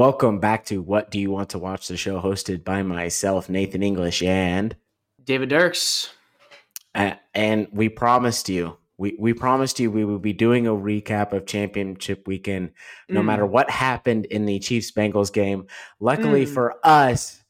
[0.00, 1.86] Welcome back to What Do You Want to Watch?
[1.88, 4.74] The show hosted by myself, Nathan English, and
[5.22, 6.08] David Dirks.
[6.94, 11.34] Uh, and we promised you, we, we promised you we would be doing a recap
[11.34, 12.70] of championship weekend,
[13.10, 13.26] no mm.
[13.26, 15.66] matter what happened in the Chiefs Bengals game.
[16.00, 16.54] Luckily mm.
[16.54, 17.44] for us,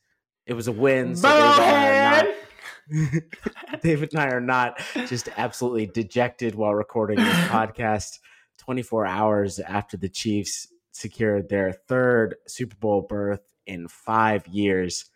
[0.44, 1.14] it was a win.
[1.14, 2.34] So David and,
[2.90, 8.18] not, David and I are not just absolutely dejected while recording this podcast
[8.58, 15.06] 24 hours after the Chiefs secured their third Super Bowl berth in five years.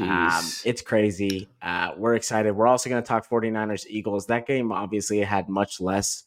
[0.00, 1.48] Um, it's crazy.
[1.62, 2.52] Uh, we're excited.
[2.52, 4.26] We're also going to talk 49ers Eagles.
[4.26, 6.24] That game obviously had much less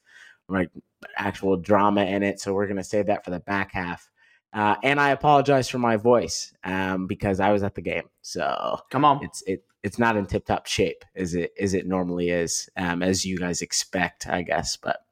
[0.48, 0.70] like
[1.18, 4.10] actual drama in it, so we're going to save that for the back half.
[4.54, 8.10] Uh, and I apologize for my voice um, because I was at the game.
[8.22, 11.88] So come on, it's it it's not in tip top shape as it as it
[11.88, 14.78] normally is, um, as you guys expect, I guess.
[14.78, 15.06] But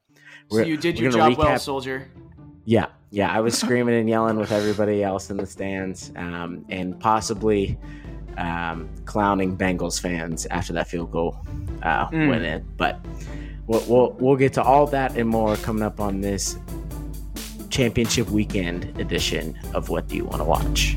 [0.50, 1.38] so you did your job recap.
[1.38, 2.10] well, soldier.
[2.66, 7.00] Yeah, yeah, I was screaming and yelling with everybody else in the stands, um, and
[7.00, 7.78] possibly
[8.38, 11.38] um, clowning Bengals fans after that field goal
[11.82, 12.30] uh, mm.
[12.30, 12.66] went in.
[12.78, 13.04] But
[13.66, 16.58] we'll, we'll we'll get to all that and more coming up on this
[17.70, 20.96] championship weekend edition of What Do You Want to Watch?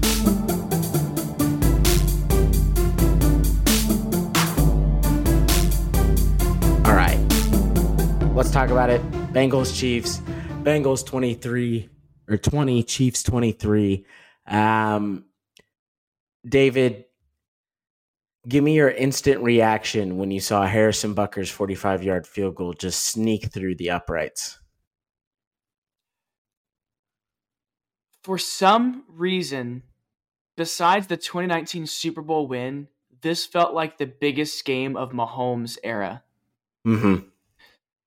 [6.85, 7.19] All right,
[8.35, 9.01] let's talk about it.
[9.33, 10.21] Bengals Chiefs.
[10.63, 11.89] Bengals 23
[12.29, 14.05] or 20, Chiefs 23.
[14.47, 15.25] Um,
[16.47, 17.05] David,
[18.49, 23.05] give me your instant reaction when you saw Harrison Butker's 45 yard field goal just
[23.05, 24.59] sneak through the uprights.
[28.25, 29.83] For some reason,
[30.57, 32.89] besides the 2019 Super Bowl win,
[33.21, 36.23] this felt like the biggest game of Mahomes' era.
[36.87, 37.27] Mm-hmm.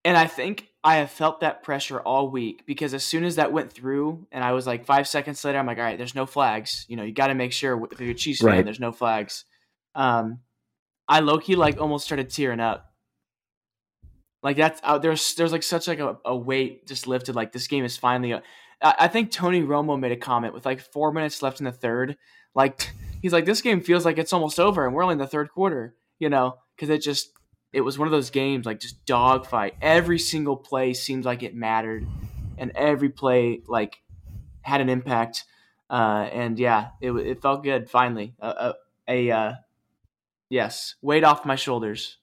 [0.03, 3.51] And I think I have felt that pressure all week because as soon as that
[3.51, 6.27] went through, and I was like five seconds later, I'm like, all right, there's no
[6.27, 6.85] flags.
[6.87, 8.57] You know, you got to make sure if you're a Chiefs right.
[8.57, 9.45] fan, there's no flags.
[9.95, 10.41] Um,
[11.07, 12.93] I low key like almost started tearing up.
[14.43, 17.35] Like that's out uh, there's there's like such like a, a weight just lifted.
[17.35, 18.33] Like this game is finally.
[18.33, 18.43] A,
[18.79, 21.71] I, I think Tony Romo made a comment with like four minutes left in the
[21.71, 22.15] third.
[22.53, 22.91] Like
[23.23, 25.49] he's like this game feels like it's almost over, and we're only in the third
[25.49, 25.95] quarter.
[26.19, 27.31] You know, because it just
[27.75, 29.75] it was one of those games like just dogfight.
[29.81, 32.07] Every single play seemed like it mattered,
[32.57, 34.01] and every play like
[34.61, 35.43] had an impact.
[35.89, 38.33] Uh, and yeah, it it felt good finally.
[38.41, 38.71] Uh,
[39.07, 39.53] a, a uh,
[40.49, 42.17] yes, weight off my shoulders.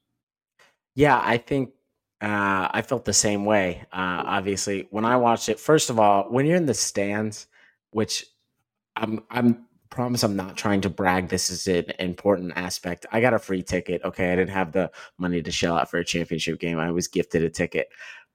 [0.94, 1.74] Yeah, I think
[2.22, 3.84] uh, I felt the same way.
[3.92, 7.46] Uh, obviously, when I watched it, first of all, when you're in the stands,
[7.90, 8.24] which
[8.96, 11.28] I'm I'm promise I'm not trying to brag.
[11.28, 13.06] This is an important aspect.
[13.12, 14.02] I got a free ticket.
[14.04, 14.32] Okay.
[14.32, 16.80] I didn't have the money to shell out for a championship game.
[16.80, 17.88] I was gifted a ticket.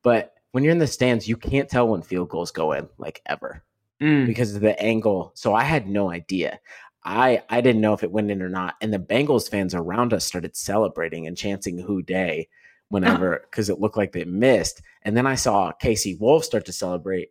[0.04, 3.22] But when you're in the stands, you can't tell when field goals go in, like
[3.26, 3.64] ever,
[4.02, 4.26] mm.
[4.26, 5.32] because of the angle.
[5.36, 6.60] So I had no idea.
[7.04, 8.76] I I didn't know if it went in or not.
[8.82, 12.48] And the Bengals fans around us started celebrating and chanting "Who Dey
[12.90, 14.82] whenever because it looked like they missed.
[15.02, 17.30] And then I saw KC Wolf start to celebrate,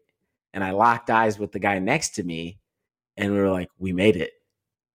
[0.52, 2.58] and I locked eyes with the guy next to me,
[3.16, 4.32] and we were like, we made it.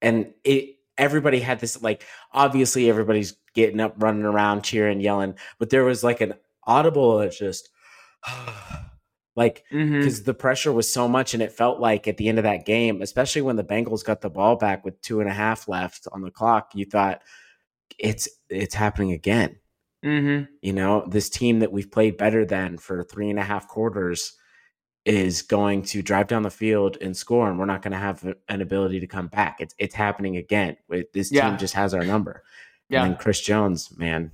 [0.00, 5.70] And it everybody had this like obviously everybody's getting up, running around, cheering, yelling, but
[5.70, 6.34] there was like an
[6.64, 7.68] audible just
[9.36, 10.24] like because mm-hmm.
[10.24, 13.02] the pressure was so much and it felt like at the end of that game,
[13.02, 16.22] especially when the Bengals got the ball back with two and a half left on
[16.22, 17.22] the clock, you thought
[17.98, 19.56] it's it's happening again.
[20.04, 20.52] Mm-hmm.
[20.62, 24.34] You know, this team that we've played better than for three and a half quarters
[25.04, 28.24] is going to drive down the field and score, and we're not going to have
[28.48, 29.56] an ability to come back.
[29.60, 30.76] It's it's happening again.
[31.12, 31.56] This team yeah.
[31.56, 32.42] just has our number.
[32.88, 33.04] Yeah.
[33.04, 34.32] And Chris Jones, man,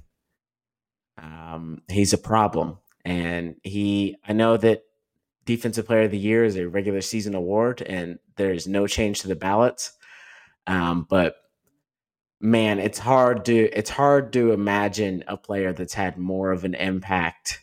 [1.16, 4.16] um, he's a problem, and he.
[4.26, 4.82] I know that
[5.46, 9.28] Defensive Player of the Year is a regular season award, and there's no change to
[9.28, 9.92] the ballots.
[10.66, 11.36] Um, but
[12.40, 16.74] man, it's hard to it's hard to imagine a player that's had more of an
[16.74, 17.60] impact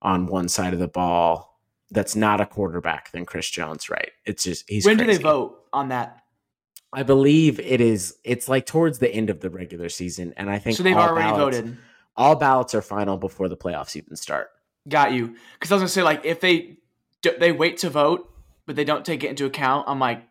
[0.00, 1.57] on one side of the ball
[1.90, 4.10] that's not a quarterback than Chris Jones, right?
[4.24, 4.84] It's just he's.
[4.84, 5.12] When crazy.
[5.12, 6.22] do they vote on that?
[6.92, 8.16] I believe it is.
[8.24, 10.82] It's like towards the end of the regular season, and I think so.
[10.82, 11.78] They've already ballots, voted.
[12.16, 14.50] All ballots are final before the playoffs even start.
[14.88, 15.36] Got you.
[15.54, 16.78] Because I was gonna say, like, if they
[17.38, 18.32] they wait to vote,
[18.66, 20.22] but they don't take it into account, I'm like,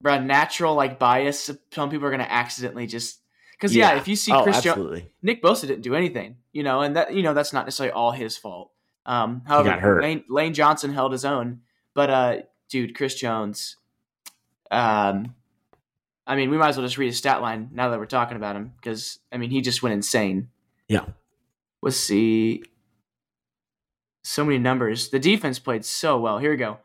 [0.00, 1.50] bro, natural like bias.
[1.72, 3.20] Some people are gonna accidentally just
[3.52, 3.92] because yeah.
[3.92, 3.98] yeah.
[3.98, 7.14] if you see oh, Chris Jones, Nick Bosa didn't do anything, you know, and that
[7.14, 8.70] you know that's not necessarily all his fault.
[9.08, 11.62] Um, however, Lane, Lane, Johnson held his own,
[11.94, 12.36] but uh,
[12.68, 13.76] dude, Chris Jones.
[14.70, 15.34] Um,
[16.26, 18.36] I mean, we might as well just read his stat line now that we're talking
[18.36, 20.50] about him because I mean, he just went insane.
[20.86, 21.06] Yeah.
[21.80, 22.62] Let's see.
[24.24, 25.08] So many numbers.
[25.08, 26.38] The defense played so well.
[26.38, 26.78] Here we go.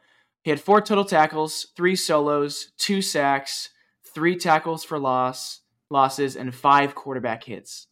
[0.43, 3.69] He had four total tackles, three solos, two sacks,
[4.15, 5.59] three tackles for loss,
[5.89, 7.87] losses, and five quarterback hits.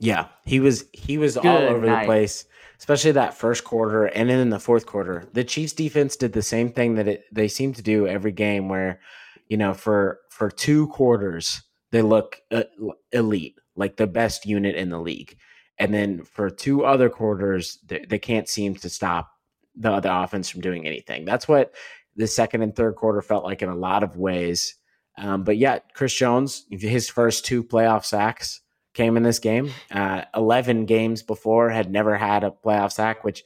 [0.00, 2.00] Yeah, he was he was Good all over night.
[2.02, 2.44] the place,
[2.78, 5.24] especially that first quarter and then in the fourth quarter.
[5.32, 8.68] The Chiefs defense did the same thing that it, they seem to do every game
[8.68, 9.00] where,
[9.48, 12.64] you know, for for two quarters they look uh,
[13.12, 15.36] elite, like the best unit in the league.
[15.78, 19.30] And then for two other quarters they, they can't seem to stop
[19.74, 21.24] the other offense from doing anything.
[21.24, 21.74] That's what
[22.16, 24.74] the second and third quarter felt like in a lot of ways.
[25.16, 28.60] Um, but yet, Chris Jones, his first two playoff sacks
[28.98, 29.70] came in this game.
[29.92, 33.44] Uh, 11 games before had never had a playoff sack, which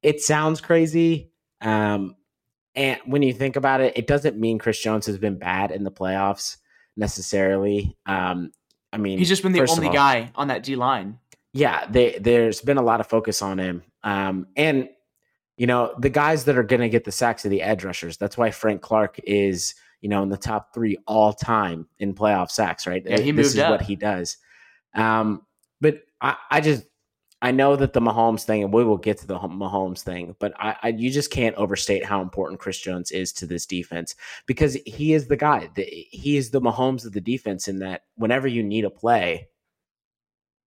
[0.00, 1.32] it sounds crazy.
[1.60, 2.14] Um,
[2.76, 5.82] and when you think about it, it doesn't mean Chris Jones has been bad in
[5.82, 6.56] the playoffs
[6.96, 7.96] necessarily.
[8.06, 8.52] Um,
[8.92, 11.18] I mean, he's just been the only all, guy on that D line.
[11.52, 13.82] Yeah, they, there's been a lot of focus on him.
[14.04, 14.88] Um, and,
[15.56, 18.18] you know, the guys that are going to get the sacks are the edge rushers.
[18.18, 22.52] That's why Frank Clark is, you know, in the top three all time in playoff
[22.52, 23.02] sacks, right?
[23.04, 23.70] Yeah, he this moved is up.
[23.72, 24.36] what he does.
[24.94, 25.42] Um,
[25.80, 26.84] but I, I just
[27.42, 30.54] I know that the Mahomes thing, and we will get to the Mahomes thing, but
[30.60, 34.14] I, I, you just can't overstate how important Chris Jones is to this defense
[34.46, 35.68] because he is the guy.
[35.74, 39.48] The, he is the Mahomes of the defense in that whenever you need a play,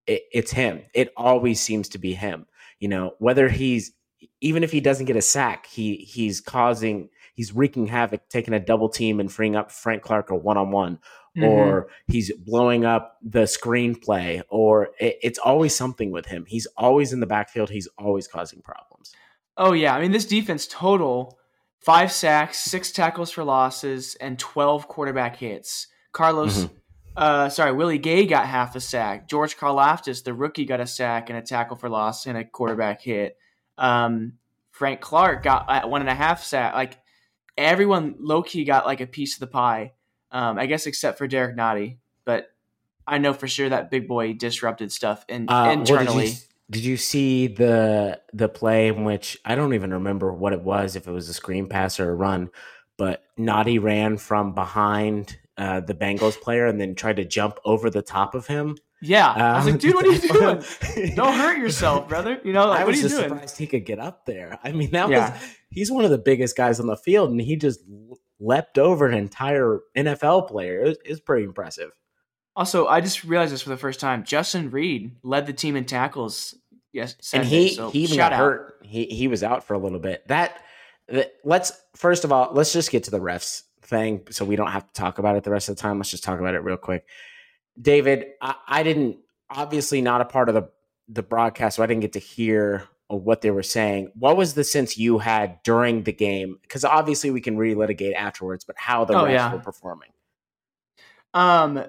[0.06, 0.82] it, it's him.
[0.92, 2.46] It always seems to be him.
[2.78, 3.92] You know, whether he's
[4.42, 8.60] even if he doesn't get a sack, he he's causing he's wreaking havoc, taking a
[8.60, 10.98] double team and freeing up Frank Clark or one on one,
[11.36, 11.44] mm-hmm.
[11.44, 16.44] or he's blowing up the screenplay, or it, it's always something with him.
[16.46, 17.70] He's always in the backfield.
[17.70, 19.12] He's always causing problems.
[19.56, 21.38] Oh yeah, I mean this defense total
[21.80, 25.88] five sacks, six tackles for losses, and twelve quarterback hits.
[26.12, 26.64] Carlos.
[26.64, 26.74] Mm-hmm.
[27.18, 29.26] Uh, sorry, Willie Gay got half a sack.
[29.26, 33.00] George Karlaftis, the rookie, got a sack and a tackle for loss and a quarterback
[33.00, 33.38] hit.
[33.78, 34.34] Um,
[34.70, 36.74] Frank Clark got one and a half sack.
[36.74, 36.98] Like
[37.56, 39.92] everyone low key got like a piece of the pie.
[40.36, 41.96] Um, I guess except for Derrick Nnadi,
[42.26, 42.50] but
[43.06, 46.06] I know for sure that big boy disrupted stuff in, uh, internally.
[46.06, 46.36] Well, did, you,
[46.70, 50.94] did you see the the play in which I don't even remember what it was,
[50.94, 52.50] if it was a screen pass or a run,
[52.98, 57.88] but Nnadi ran from behind uh, the Bengals player and then tried to jump over
[57.88, 58.76] the top of him.
[59.00, 60.18] Yeah, um, I was like, dude, what are you
[60.98, 61.14] doing?
[61.16, 62.42] Don't hurt yourself, brother.
[62.44, 63.30] You know, like, I was just doing?
[63.30, 64.58] surprised he could get up there.
[64.62, 65.30] I mean, that yeah.
[65.30, 65.40] was
[65.70, 67.80] he's one of the biggest guys on the field, and he just
[68.38, 70.80] leapt over an entire NFL player.
[70.80, 71.90] It was, it was pretty impressive.
[72.54, 74.24] Also, I just realized this for the first time.
[74.24, 76.54] Justin Reid led the team in tackles.
[76.92, 78.38] Yes, and he so he even got out.
[78.38, 78.78] hurt.
[78.82, 80.26] He he was out for a little bit.
[80.28, 80.62] That,
[81.08, 84.70] that let's first of all let's just get to the refs thing, so we don't
[84.70, 85.98] have to talk about it the rest of the time.
[85.98, 87.04] Let's just talk about it real quick.
[87.78, 89.18] David, I, I didn't
[89.50, 90.70] obviously not a part of the
[91.08, 94.10] the broadcast, so I didn't get to hear what they were saying.
[94.18, 96.58] What was the sense you had during the game?
[96.62, 99.52] Because obviously we can relitigate afterwards, but how the oh, refs yeah.
[99.52, 100.10] were performing.
[101.34, 101.84] Um.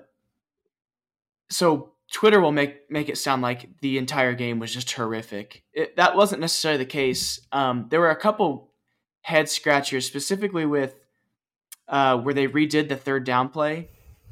[1.50, 5.64] So Twitter will make make it sound like the entire game was just horrific.
[5.74, 7.40] It, that wasn't necessarily the case.
[7.52, 8.72] Um, there were a couple
[9.22, 10.96] head scratchers, specifically with
[11.88, 13.90] uh, where they redid the third down play.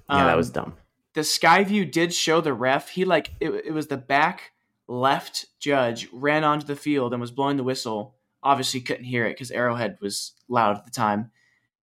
[0.10, 0.74] Um, yeah, that was um, dumb
[1.16, 2.90] the sky view did show the ref.
[2.90, 4.52] He like it, it was the back
[4.88, 8.16] left judge ran onto the field and was blowing the whistle.
[8.44, 11.32] Obviously, couldn't hear it because Arrowhead was loud at the time.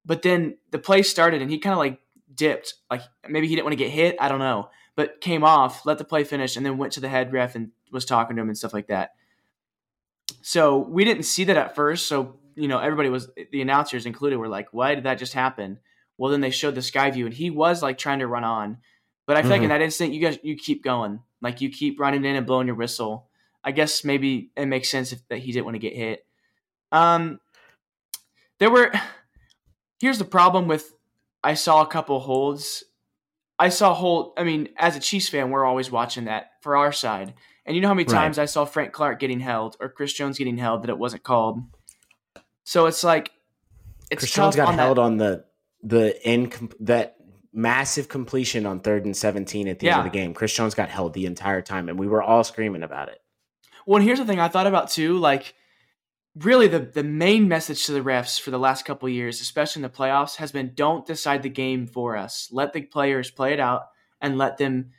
[0.05, 2.01] But then the play started and he kind of like
[2.35, 4.17] dipped, like maybe he didn't want to get hit.
[4.21, 7.09] I don't know, but came off, let the play finish, and then went to the
[7.09, 9.11] head ref and was talking to him and stuff like that.
[10.43, 12.07] So we didn't see that at first.
[12.07, 15.79] So you know, everybody was the announcers included were like, "Why did that just happen?"
[16.19, 18.79] Well, then they showed the sky view and he was like trying to run on
[19.27, 19.51] but I feel mm-hmm.
[19.51, 19.69] like in mm-hmm.
[19.71, 22.77] that instant, you guys you keep going, like you keep running in and blowing your
[22.77, 23.29] whistle.
[23.65, 26.27] I guess maybe it makes sense if that he didn't want to get hit.
[26.91, 27.41] Um,
[28.59, 28.93] there were.
[30.01, 30.95] Here's the problem with.
[31.45, 32.85] I saw a couple holds.
[33.59, 34.33] I saw hold.
[34.37, 37.35] I mean, as a Chiefs fan, we're always watching that for our side.
[37.65, 38.43] And you know how many times right.
[38.43, 41.63] I saw Frank Clark getting held or Chris Jones getting held that it wasn't called.
[42.65, 43.31] So it's like
[44.11, 45.03] it's Chris Jones got held that.
[45.03, 45.45] on the
[45.83, 47.17] the incom- that
[47.53, 49.99] massive completion on third and 17 at the yeah.
[49.99, 50.35] end of the game.
[50.35, 53.21] Chris Jones got held the entire time, and we were all screaming about it.
[53.87, 55.19] Well, and here's the thing I thought about too.
[55.19, 55.55] Like,
[56.37, 59.83] really, the, the main message to the refs for the last couple years, especially in
[59.83, 62.49] the playoffs, has been don't decide the game for us.
[62.53, 63.89] Let the players play it out
[64.21, 64.91] and let them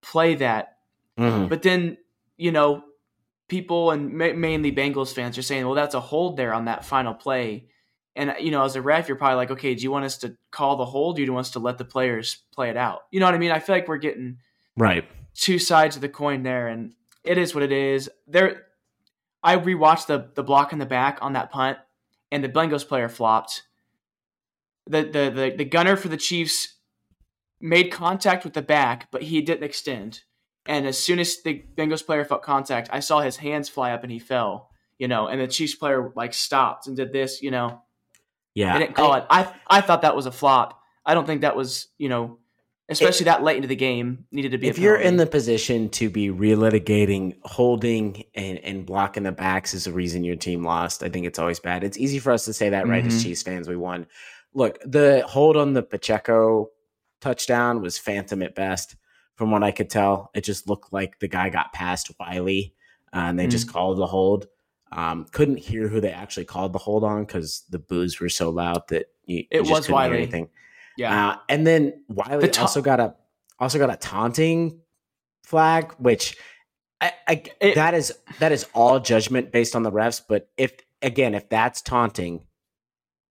[0.00, 0.78] play that.
[1.18, 1.48] Mm-hmm.
[1.48, 1.98] But then,
[2.36, 2.84] you know,
[3.48, 6.84] people and ma- mainly Bengals fans are saying, well, that's a hold there on that
[6.84, 7.66] final play.
[8.18, 10.36] And you know, as a ref, you're probably like, okay, do you want us to
[10.50, 11.16] call the hold?
[11.16, 13.02] Do you want us to let the players play it out?
[13.12, 13.52] You know what I mean?
[13.52, 14.38] I feel like we're getting
[14.76, 18.10] right two sides of the coin there, and it is what it is.
[18.26, 18.66] There,
[19.42, 21.78] I rewatched the the block in the back on that punt,
[22.32, 23.62] and the Bengals player flopped.
[24.88, 26.74] the, the the the gunner for the Chiefs
[27.60, 30.22] made contact with the back, but he didn't extend.
[30.66, 34.02] And as soon as the Bengals player felt contact, I saw his hands fly up
[34.02, 34.70] and he fell.
[34.98, 37.42] You know, and the Chiefs player like stopped and did this.
[37.42, 37.82] You know,
[38.58, 39.26] yeah, I didn't call I, it.
[39.30, 40.80] I I thought that was a flop.
[41.04, 42.38] I don't think that was you know
[42.88, 44.68] especially it, that late into the game, needed to be.
[44.68, 49.84] If you're in the position to be relitigating, holding and, and blocking the backs is
[49.84, 51.84] the reason your team lost, I think it's always bad.
[51.84, 52.90] It's easy for us to say that, mm-hmm.
[52.90, 53.06] right?
[53.06, 53.22] As.
[53.22, 54.06] Chiefs fans, we won.
[54.54, 56.70] Look, the hold on the Pacheco
[57.20, 58.96] touchdown was phantom at best.
[59.34, 62.74] From what I could tell, it just looked like the guy got past Wylie
[63.12, 63.50] uh, and they mm-hmm.
[63.50, 64.46] just called the hold.
[64.90, 68.48] Um, couldn't hear who they actually called the hold on because the boos were so
[68.48, 70.16] loud that you, it you was Wylie.
[70.16, 70.48] anything.
[70.96, 73.14] Yeah, uh, and then Wylie ta- also got a
[73.58, 74.80] also got a taunting
[75.44, 76.36] flag, which
[77.00, 80.22] I, I it, that is that is all judgment based on the refs.
[80.26, 82.44] But if again, if that's taunting,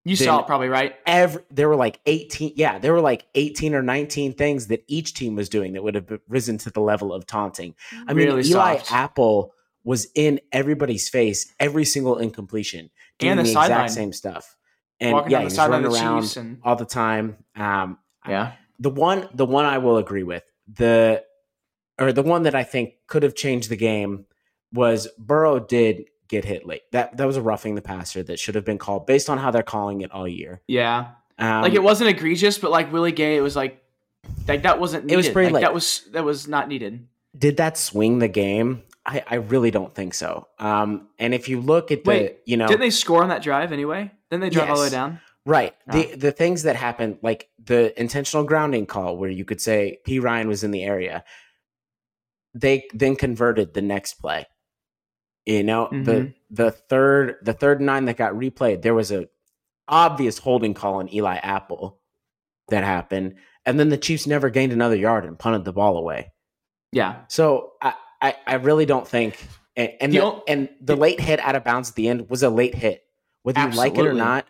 [0.06, 0.96] you saw it probably right.
[1.06, 5.14] Every there were like eighteen, yeah, there were like eighteen or nineteen things that each
[5.14, 7.76] team was doing that would have risen to the level of taunting.
[8.08, 8.94] I mean, really Eli soft.
[8.94, 9.54] Apple
[9.88, 12.90] was in everybody's face every single incompletion,
[13.20, 14.58] doing and the, the exact same stuff
[15.00, 16.60] and Walking yeah, he's running around and...
[16.64, 17.38] all the time.
[17.56, 21.24] Um, yeah, the one, the one I will agree with the,
[22.00, 24.26] or the one that I think could have changed the game
[24.74, 26.82] was Burrow did get hit late.
[26.92, 29.52] That that was a roughing the passer that should have been called based on how
[29.52, 30.62] they're calling it all year.
[30.68, 33.82] Yeah, um, like it wasn't egregious, but like Willie Gay, it was like
[34.48, 35.06] like that wasn't.
[35.06, 35.14] Needed.
[35.14, 35.62] It was pretty like, late.
[35.62, 37.08] That was that was not needed.
[37.36, 38.84] Did that swing the game?
[39.06, 40.48] I, I really don't think so.
[40.60, 43.42] Um, and if you look at the, Wait, you know, didn't they score on that
[43.42, 44.12] drive anyway?
[44.30, 44.72] Then they drive yes.
[44.72, 45.22] all the way down.
[45.46, 45.74] Right.
[45.90, 45.94] Oh.
[45.94, 50.20] The the things that happened, like the intentional grounding call, where you could say P
[50.20, 51.24] Ryan was in the area,
[52.54, 54.46] they then converted the next play.
[55.46, 56.04] You know, mm-hmm.
[56.04, 59.30] the the third the third nine that got replayed, there was a
[59.88, 62.02] obvious holding call on Eli Apple
[62.68, 66.34] that happened, and then the Chiefs never gained another yard and punted the ball away.
[66.92, 67.22] Yeah.
[67.28, 71.56] So I I, I really don't think and and the, and the late hit out
[71.56, 73.04] of bounds at the end was a late hit
[73.48, 74.00] whether Absolutely.
[74.00, 74.46] you like it or not.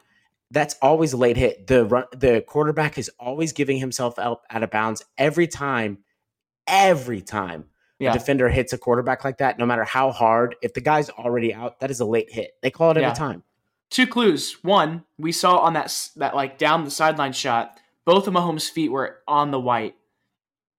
[0.50, 1.67] That's always a late hit.
[1.67, 6.00] The run, the quarterback is always giving himself out, out of bounds every time.
[6.65, 7.65] Every time
[8.00, 8.10] yeah.
[8.10, 11.53] a defender hits a quarterback like that, no matter how hard, if the guy's already
[11.53, 12.53] out, that is a late hit.
[12.63, 13.10] They call it yeah.
[13.10, 13.44] every time.
[13.91, 14.58] Two clues.
[14.63, 18.91] One, we saw on that that like down the sideline shot, both of Mahomes' feet
[18.91, 19.96] were on the white.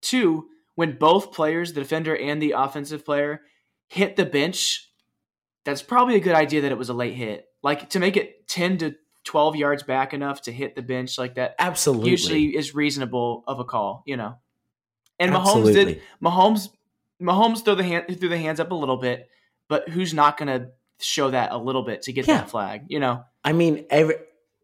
[0.03, 3.40] Two, when both players, the defender and the offensive player,
[3.88, 4.88] hit the bench,
[5.64, 7.47] that's probably a good idea that it was a late hit.
[7.64, 8.94] Like to make it 10 to
[9.25, 11.56] 12 yards back enough to hit the bench like that.
[11.58, 12.11] Absolutely.
[12.11, 14.37] Usually is reasonable of a call, you know.
[15.18, 15.73] And Absolutely.
[15.73, 16.68] Mahomes did Mahomes
[17.20, 19.28] Mahomes threw the hand threw the hands up a little bit,
[19.68, 20.68] but who's not going to
[21.00, 22.37] show that a little bit to get yeah.
[22.37, 23.25] that flag, you know?
[23.42, 24.14] I mean, every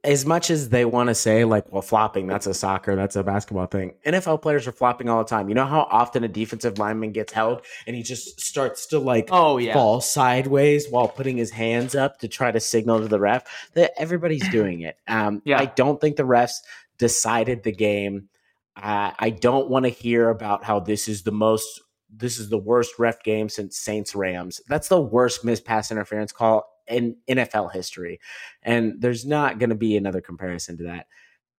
[0.04, 3.22] as much as they want to say like well flopping that's a soccer that's a
[3.22, 3.94] basketball thing.
[4.06, 5.48] Nfl players are flopping all the time.
[5.48, 9.28] You know how often a defensive lineman gets held and he just starts to like
[9.32, 9.72] oh yeah.
[9.72, 13.44] fall sideways while putting his hands up to try to signal to the ref?
[13.72, 14.96] That everybody's doing it.
[15.08, 15.58] Um yeah.
[15.58, 16.58] I don't think the refs
[16.98, 18.28] decided the game.
[18.76, 21.80] Uh, i don't want to hear about how this is the most
[22.10, 24.60] this is the worst ref game since Saints Rams.
[24.68, 28.20] That's the worst missed pass interference call in NFL history.
[28.62, 31.06] And there's not going to be another comparison to that.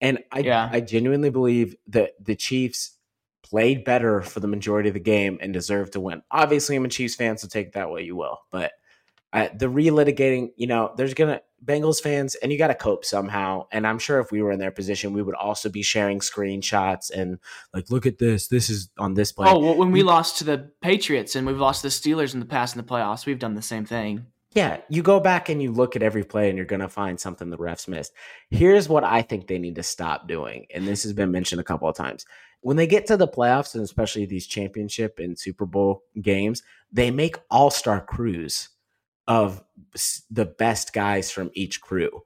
[0.01, 0.69] And I, yeah.
[0.71, 2.97] I genuinely believe that the Chiefs
[3.43, 6.21] played better for the majority of the game and deserved to win.
[6.31, 8.39] Obviously, I'm a Chiefs fan, so take that way you will.
[8.51, 8.73] But
[9.31, 13.65] uh, the relitigating, you know, there's gonna Bengals fans, and you got to cope somehow.
[13.71, 17.09] And I'm sure if we were in their position, we would also be sharing screenshots
[17.09, 17.39] and
[17.73, 18.47] like, look at this.
[18.47, 19.49] This is on this play.
[19.49, 22.45] Oh, well, when we lost to the Patriots and we've lost the Steelers in the
[22.45, 24.27] past in the playoffs, we've done the same thing.
[24.55, 27.19] Yeah, you go back and you look at every play and you're going to find
[27.19, 28.13] something the refs missed.
[28.49, 30.65] Here's what I think they need to stop doing.
[30.73, 32.25] And this has been mentioned a couple of times.
[32.61, 37.11] When they get to the playoffs and especially these championship and Super Bowl games, they
[37.11, 38.69] make all star crews
[39.27, 39.61] of
[40.31, 42.23] the best guys from each crew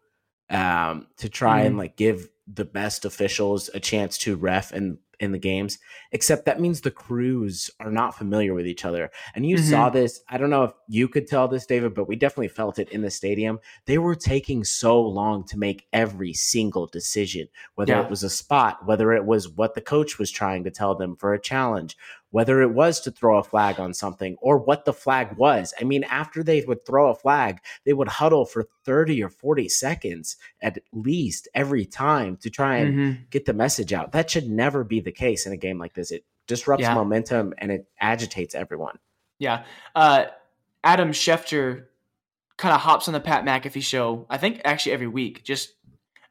[0.51, 1.67] um, to try mm-hmm.
[1.67, 5.79] and like give the best officials a chance to ref and in the games,
[6.11, 9.11] except that means the crews are not familiar with each other.
[9.35, 9.69] And you mm-hmm.
[9.69, 10.21] saw this.
[10.29, 13.01] I don't know if you could tell this, David, but we definitely felt it in
[13.01, 13.59] the stadium.
[13.85, 18.03] They were taking so long to make every single decision, whether yeah.
[18.03, 21.15] it was a spot, whether it was what the coach was trying to tell them
[21.15, 21.97] for a challenge,
[22.31, 25.73] whether it was to throw a flag on something or what the flag was.
[25.79, 29.69] I mean, after they would throw a flag, they would huddle for 30 or 40
[29.69, 33.21] seconds at least every time to try and mm-hmm.
[33.29, 34.11] get the message out.
[34.11, 36.11] That should never be the case in a game like this.
[36.11, 36.93] It disrupts yeah.
[36.93, 38.99] momentum and it agitates everyone.
[39.39, 39.63] Yeah.
[39.95, 40.25] Uh,
[40.83, 41.85] Adam Schefter
[42.57, 45.73] kind of hops on the Pat McAfee show, I think actually every week, just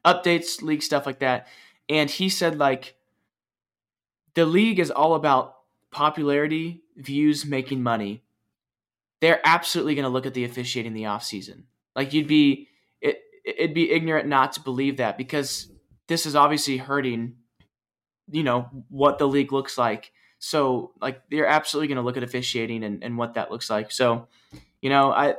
[0.05, 1.47] updates, league stuff like that.
[1.89, 2.95] And he said like
[4.35, 5.55] the league is all about
[5.91, 8.23] popularity, views, making money.
[9.21, 11.63] They're absolutely going to look at the officiating in the offseason.
[11.95, 12.69] Like you'd be
[13.01, 15.69] it it'd be ignorant not to believe that because
[16.07, 17.35] this is obviously hurting
[18.31, 20.11] you know what the league looks like.
[20.39, 23.91] So like they're absolutely going to look at officiating and, and what that looks like.
[23.91, 24.27] So,
[24.81, 25.35] you know, I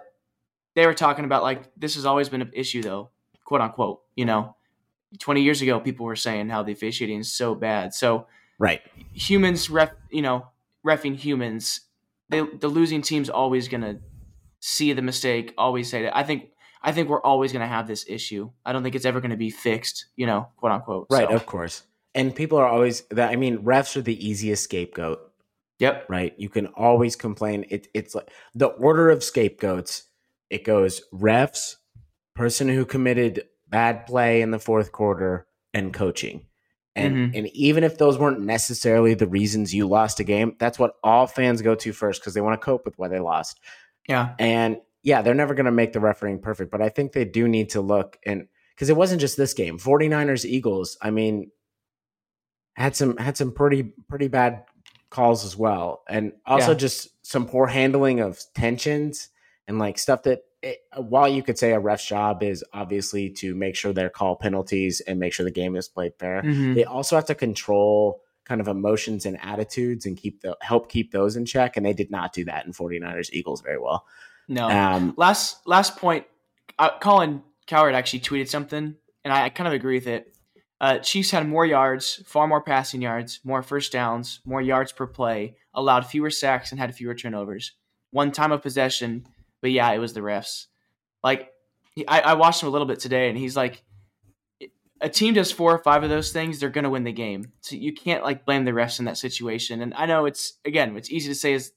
[0.75, 3.11] they were talking about like this has always been an issue though,
[3.45, 4.03] quote unquote.
[4.15, 4.57] You know,
[5.19, 7.95] twenty years ago people were saying how the officiating is so bad.
[7.95, 8.27] So
[8.61, 8.81] right,
[9.13, 10.47] humans ref you know
[10.87, 11.81] refing humans.
[12.29, 13.99] They, the losing team's always going to
[14.61, 16.17] see the mistake, always say that.
[16.17, 16.51] I think
[16.83, 18.51] I think we're always going to have this issue.
[18.65, 21.07] I don't think it's ever going to be fixed, you know, quote unquote.
[21.11, 21.35] Right, so.
[21.35, 21.83] of course.
[22.15, 23.31] And people are always that.
[23.31, 25.21] I mean, refs are the easiest scapegoat.
[25.79, 26.07] Yep.
[26.09, 26.35] Right.
[26.37, 27.65] You can always complain.
[27.71, 30.05] It, it's like the order of scapegoats.
[30.51, 31.77] It goes refs,
[32.35, 36.47] person who committed bad play in the fourth quarter, and coaching.
[36.97, 37.37] And mm-hmm.
[37.37, 41.27] and even if those weren't necessarily the reasons you lost a game, that's what all
[41.27, 43.61] fans go to first because they want to cope with why they lost.
[44.09, 44.35] Yeah.
[44.39, 47.47] And yeah, they're never going to make the refereeing perfect, but I think they do
[47.49, 50.97] need to look and because it wasn't just this game 49ers Eagles.
[51.03, 51.51] I mean,
[52.75, 54.65] had some had some pretty pretty bad
[55.11, 56.79] calls as well, and also yeah.
[56.79, 59.29] just some poor handling of tensions
[59.69, 60.41] and like stuff that.
[60.63, 64.37] It, while you could say a ref's job is obviously to make sure they're call
[64.37, 66.75] penalties and make sure the game is played fair, mm-hmm.
[66.75, 71.13] they also have to control kind of emotions and attitudes and keep the help keep
[71.13, 71.77] those in check.
[71.77, 74.05] And they did not do that in 49ers Eagles very well.
[74.49, 74.69] No.
[74.69, 76.27] Um, last last point,
[76.79, 80.35] uh, Colin Cowherd actually tweeted something, and I, I kind of agree with it.
[80.81, 85.07] Uh, Chiefs had more yards, far more passing yards, more first downs, more yards per
[85.07, 87.73] play, allowed fewer sacks, and had fewer turnovers.
[88.11, 89.27] One time of possession,
[89.61, 90.67] but yeah, it was the refs.
[91.23, 91.53] Like,
[92.09, 93.83] I, I watched him a little bit today, and he's like,
[95.01, 97.53] a team does four or five of those things, they're going to win the game.
[97.63, 99.81] So you can't like blame the refs in that situation.
[99.81, 101.73] And I know it's again, it's easy to say is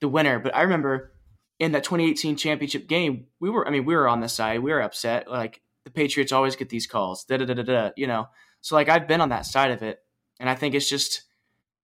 [0.00, 1.12] the winner, but I remember
[1.58, 4.72] in that 2018 championship game, we were, I mean, we were on the side, we
[4.72, 5.30] were upset.
[5.30, 7.90] Like the Patriots always get these calls, da da da da da.
[7.96, 8.28] You know,
[8.60, 10.00] so like I've been on that side of it,
[10.40, 11.22] and I think it's just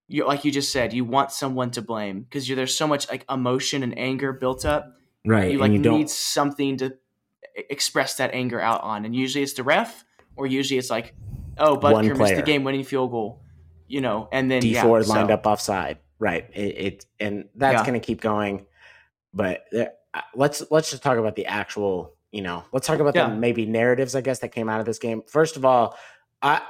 [0.08, 3.24] you, like you just said, you want someone to blame because there's so much like
[3.30, 4.96] emotion and anger built up.
[5.26, 6.94] Right, you like you need something to
[7.54, 10.04] express that anger out on, and usually it's the ref,
[10.37, 11.14] or usually it's like,
[11.59, 13.42] oh, Butker missed the game-winning field goal,
[13.87, 15.35] you know, and then Dee Ford yeah, lined so.
[15.35, 15.98] up offside.
[16.18, 17.87] Right, it, it and that's yeah.
[17.87, 18.66] going to keep going.
[19.35, 23.14] But there, uh, let's let's just talk about the actual you know, let's talk about
[23.14, 23.28] yeah.
[23.28, 25.22] the maybe narratives, I guess, that came out of this game.
[25.26, 25.96] First of all,
[26.42, 26.62] I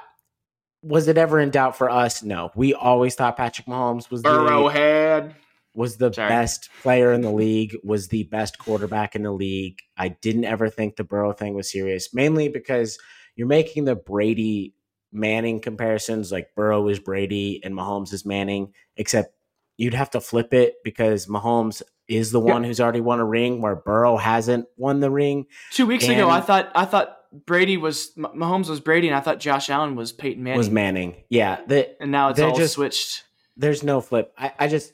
[0.83, 2.23] was it ever in doubt for us?
[2.23, 2.51] No.
[2.55, 5.29] We always thought Patrick Mahomes was Burrowhead.
[5.29, 5.35] The,
[5.75, 6.29] was the Sorry.
[6.29, 9.79] best player in the league, was the best quarterback in the league.
[9.97, 12.99] I didn't ever think the Burrow thing was serious, mainly because
[13.37, 14.75] you're making the Brady
[15.13, 19.35] Manning comparisons, like Burrow is Brady and Mahomes is Manning, except
[19.77, 23.61] you'd have to flip it because Mahomes is the one who's already won a ring,
[23.61, 25.47] where Burrow hasn't won the ring.
[25.73, 29.21] Two weeks and ago, I thought I thought Brady was Mahomes was Brady, and I
[29.21, 30.59] thought Josh Allen was Peyton Manning.
[30.59, 31.23] Was Manning?
[31.29, 33.25] Yeah, the, and now it's all just, switched.
[33.57, 34.33] There's no flip.
[34.37, 34.93] I, I just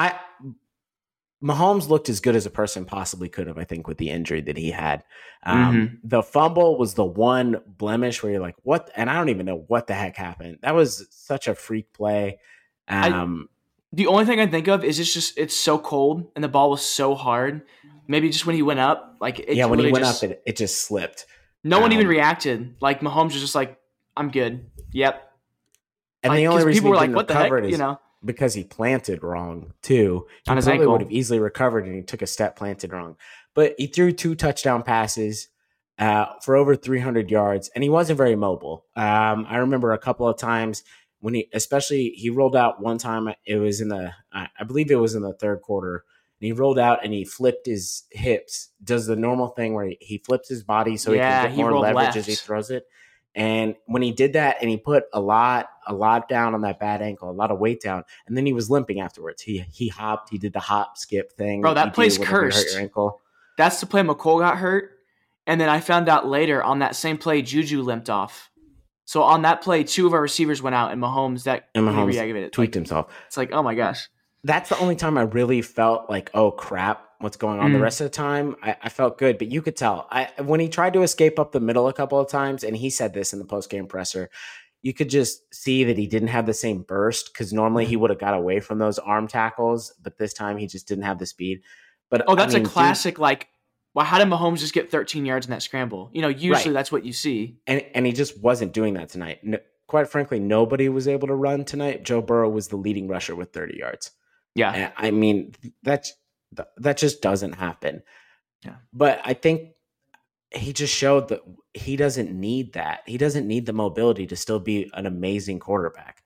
[0.00, 0.18] I
[1.42, 4.42] Mahomes looked as good as a person possibly could have, I think, with the injury
[4.42, 5.04] that he had.
[5.42, 5.94] Um, mm-hmm.
[6.04, 8.90] The fumble was the one blemish where you're like, what?
[8.94, 10.58] And I don't even know what the heck happened.
[10.62, 12.38] That was such a freak play.
[12.88, 16.44] Um, I, the only thing I think of is it's just it's so cold and
[16.44, 17.62] the ball was so hard.
[18.06, 20.42] Maybe just when he went up, like it yeah, when he went just, up, it,
[20.44, 21.26] it just slipped.
[21.64, 22.74] No um, one even um, reacted.
[22.80, 23.78] Like Mahomes was just like,
[24.16, 25.32] "I'm good." Yep.
[26.22, 28.64] And like, the only reason people were like, "What the heck?" You know, because he
[28.64, 30.26] planted wrong too.
[30.44, 30.92] He On his probably ankle.
[30.92, 33.16] would have easily recovered, and he took a step planted wrong.
[33.54, 35.48] But he threw two touchdown passes
[35.98, 38.86] uh, for over 300 yards, and he wasn't very mobile.
[38.96, 40.82] Um, I remember a couple of times
[41.20, 44.96] when he especially he rolled out one time it was in the i believe it
[44.96, 46.04] was in the third quarter
[46.40, 50.18] and he rolled out and he flipped his hips does the normal thing where he,
[50.24, 52.16] flips his body so yeah, he can get more leverage left.
[52.16, 52.84] as he throws it
[53.34, 56.80] and when he did that and he put a lot a lot down on that
[56.80, 59.88] bad ankle a lot of weight down and then he was limping afterwards he he
[59.88, 63.20] hopped he did the hop skip thing bro that play's cursed ankle.
[63.56, 64.98] that's the play mecole got hurt
[65.46, 68.50] and then i found out later on that same play juju limped off
[69.10, 72.14] so on that play, two of our receivers went out, and Mahomes that and Mahomes
[72.14, 72.52] reactivated.
[72.52, 73.12] tweaked like, himself.
[73.26, 74.08] It's like, oh my gosh.
[74.42, 77.70] That's the only time I really felt like, oh crap, what's going on?
[77.70, 77.74] Mm.
[77.74, 80.08] The rest of the time, I, I, felt good, but you could tell.
[80.10, 82.90] I when he tried to escape up the middle a couple of times, and he
[82.90, 84.30] said this in the post game presser,
[84.82, 88.00] you could just see that he didn't have the same burst because normally he mm.
[88.00, 91.18] would have got away from those arm tackles, but this time he just didn't have
[91.18, 91.60] the speed.
[92.08, 93.48] But oh, that's I mean, a classic dude, like
[93.94, 96.10] well, how did Mahomes just get 13 yards in that scramble?
[96.12, 96.72] You know, usually right.
[96.72, 97.58] that's what you see.
[97.66, 99.40] And and he just wasn't doing that tonight.
[99.42, 102.04] No, quite frankly, nobody was able to run tonight.
[102.04, 104.12] Joe Burrow was the leading rusher with 30 yards.
[104.54, 104.72] Yeah.
[104.72, 106.12] And I mean, that's
[106.78, 108.02] that just doesn't happen.
[108.64, 108.76] Yeah.
[108.92, 109.70] But I think
[110.52, 111.40] he just showed that
[111.74, 113.02] he doesn't need that.
[113.06, 116.22] He doesn't need the mobility to still be an amazing quarterback.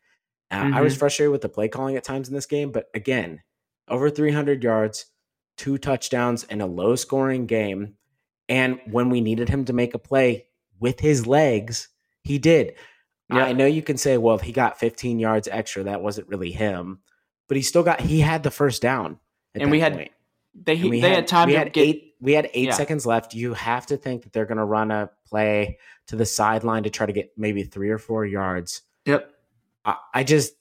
[0.51, 0.75] Uh, mm-hmm.
[0.75, 1.01] I was mm-hmm.
[1.01, 3.43] frustrated with the play calling at times in this game, but again,
[3.89, 5.07] over 300 yards,
[5.57, 7.95] two touchdowns, in a low scoring game.
[8.49, 10.47] And when we needed him to make a play
[10.81, 11.89] with his legs,
[12.23, 12.75] he did.
[13.31, 13.45] Yeah.
[13.45, 15.85] I know you can say, well, he got 15 yards extra.
[15.85, 17.01] That wasn't really him,
[17.55, 19.21] but he still got, he had the first down.
[19.55, 20.11] and we had,
[20.55, 22.73] they, they had, had time we to had get, eight, we had eight yeah.
[22.73, 23.33] seconds left.
[23.33, 26.90] You have to think that they're going to run a play to the sideline to
[26.90, 28.83] try to get maybe three or four yards.
[29.07, 29.31] Yep.
[29.85, 30.55] I, I just,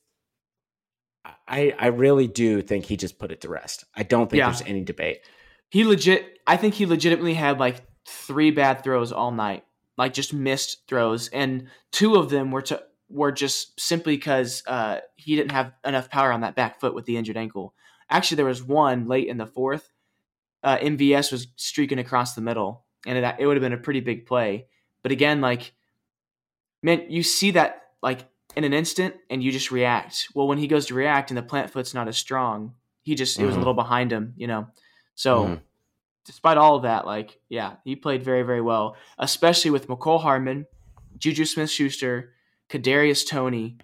[1.47, 3.85] I I really do think he just put it to rest.
[3.95, 4.49] I don't think yeah.
[4.49, 5.21] there's any debate.
[5.69, 6.39] He legit.
[6.45, 9.63] I think he legitimately had like three bad throws all night,
[9.97, 14.99] like just missed throws, and two of them were to were just simply because uh,
[15.15, 17.73] he didn't have enough power on that back foot with the injured ankle.
[18.09, 19.89] Actually, there was one late in the fourth.
[20.63, 23.99] Uh, MVS was streaking across the middle, and it, it would have been a pretty
[23.99, 24.67] big play.
[25.03, 25.73] But again, like,
[26.81, 30.27] man, you see that like in an instant and you just react.
[30.33, 33.35] Well, when he goes to react and the plant foot's not as strong, he just
[33.35, 33.43] mm-hmm.
[33.43, 33.61] it was a mm-hmm.
[33.61, 34.67] little behind him, you know.
[35.15, 35.53] So mm-hmm.
[36.25, 40.65] despite all of that, like, yeah, he played very, very well, especially with Mecole Hardman,
[41.17, 42.33] Juju Smith Schuster,
[42.73, 43.77] Kadarius Toney,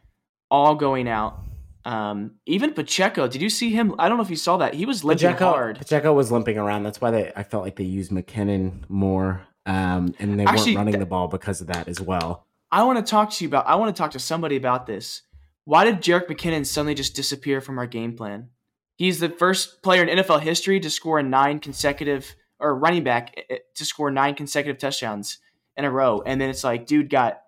[0.49, 1.39] all going out.
[1.85, 3.93] Um, even Pacheco, did you see him?
[3.99, 4.73] I don't know if you saw that.
[4.73, 5.77] He was limping Pacheco, hard.
[5.77, 6.83] Pacheco was limping around.
[6.83, 9.41] That's why they I felt like they used McKinnon more.
[9.65, 12.47] Um, and they Actually, weren't running th- the ball because of that as well.
[12.71, 13.67] I want to talk to you about.
[13.67, 15.21] I want to talk to somebody about this.
[15.65, 18.49] Why did Jerick McKinnon suddenly just disappear from our game plan?
[18.95, 23.41] He's the first player in NFL history to score nine consecutive, or running back eh,
[23.51, 25.37] eh, to score nine consecutive touchdowns
[25.77, 27.41] in a row, and then it's like, dude got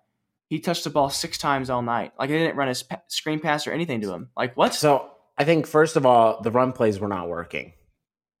[0.52, 2.12] he touched the ball six times all night.
[2.18, 2.74] Like I didn't run a
[3.08, 4.28] screen pass or anything to him.
[4.36, 4.74] Like what?
[4.74, 7.72] So I think first of all, the run plays were not working.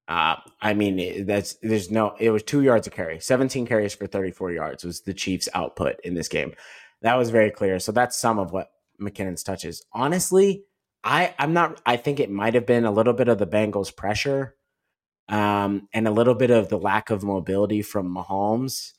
[0.06, 2.14] Uh, I mean, that's there's no.
[2.20, 5.96] It was two yards of carry, 17 carries for 34 yards was the Chiefs' output
[6.04, 6.52] in this game.
[7.00, 7.78] That was very clear.
[7.78, 9.82] So that's some of what McKinnon's touches.
[9.94, 10.64] Honestly,
[11.02, 11.80] I I'm not.
[11.86, 14.54] I think it might have been a little bit of the Bengals' pressure,
[15.30, 18.92] um, and a little bit of the lack of mobility from Mahomes.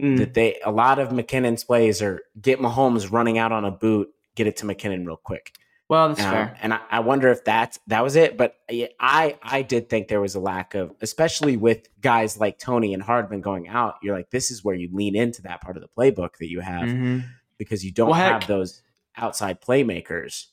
[0.00, 0.18] Mm.
[0.18, 4.08] That they a lot of McKinnon's plays are get Mahomes running out on a boot,
[4.34, 5.52] get it to McKinnon real quick.
[5.90, 6.56] Well, that's um, fair.
[6.62, 8.36] And I, I, wonder if that's that was it.
[8.36, 8.54] But
[9.00, 13.02] I I did think there was a lack of, especially with guys like Toney and
[13.02, 13.96] Hardman going out.
[14.00, 16.60] You're like, this is where you lean into that part of the playbook that you
[16.60, 17.26] have mm-hmm.
[17.58, 18.82] because you don't well, have heck, those
[19.16, 20.46] outside playmakers.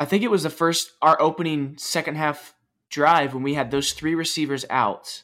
[0.00, 2.54] I think it was the first our opening second half
[2.88, 5.22] drive when we had those three receivers out.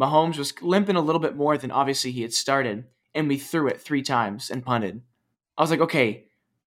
[0.00, 2.84] Mahomes was limping a little bit more than obviously he had started,
[3.14, 5.02] and we threw it three times and punted.
[5.58, 6.24] I was like, okay,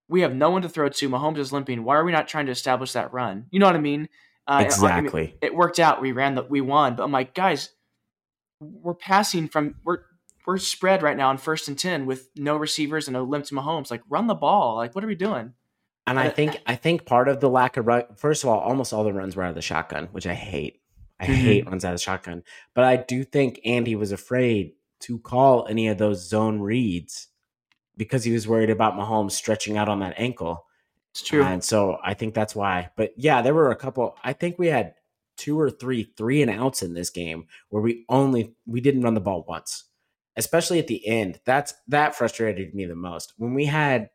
[0.08, 1.10] we have no one to throw to.
[1.10, 1.84] Mahomes is limping.
[1.84, 3.48] Why are we not trying to establish that run?
[3.50, 4.08] You know what I mean?
[4.46, 5.22] Uh, exactly.
[5.22, 6.02] I mean, it worked out.
[6.02, 6.96] We ran the we won.
[6.96, 7.70] But I'm like, guys,
[8.60, 10.00] we're passing from we're
[10.46, 13.56] we're spread right now on first and ten with no receivers and a limp to
[13.56, 13.90] Mahomes.
[13.90, 14.76] Like, run the ball.
[14.76, 15.54] Like, what are we doing?
[16.06, 18.04] And I think I think part of the lack of run.
[18.18, 20.82] First of all, almost all the runs were out of the shotgun, which I hate.
[21.24, 21.46] I mm-hmm.
[21.46, 22.44] hate runs out of shotgun.
[22.74, 27.28] But I do think Andy was afraid to call any of those zone reads
[27.96, 30.66] because he was worried about Mahomes stretching out on that ankle.
[31.12, 31.44] It's true.
[31.44, 32.90] And so I think that's why.
[32.96, 34.18] But yeah, there were a couple.
[34.24, 34.96] I think we had
[35.38, 39.14] two or three three and outs in this game where we only we didn't run
[39.14, 39.86] the ball once,
[40.36, 41.40] especially at the end.
[41.46, 44.10] That's that frustrated me the most when we had.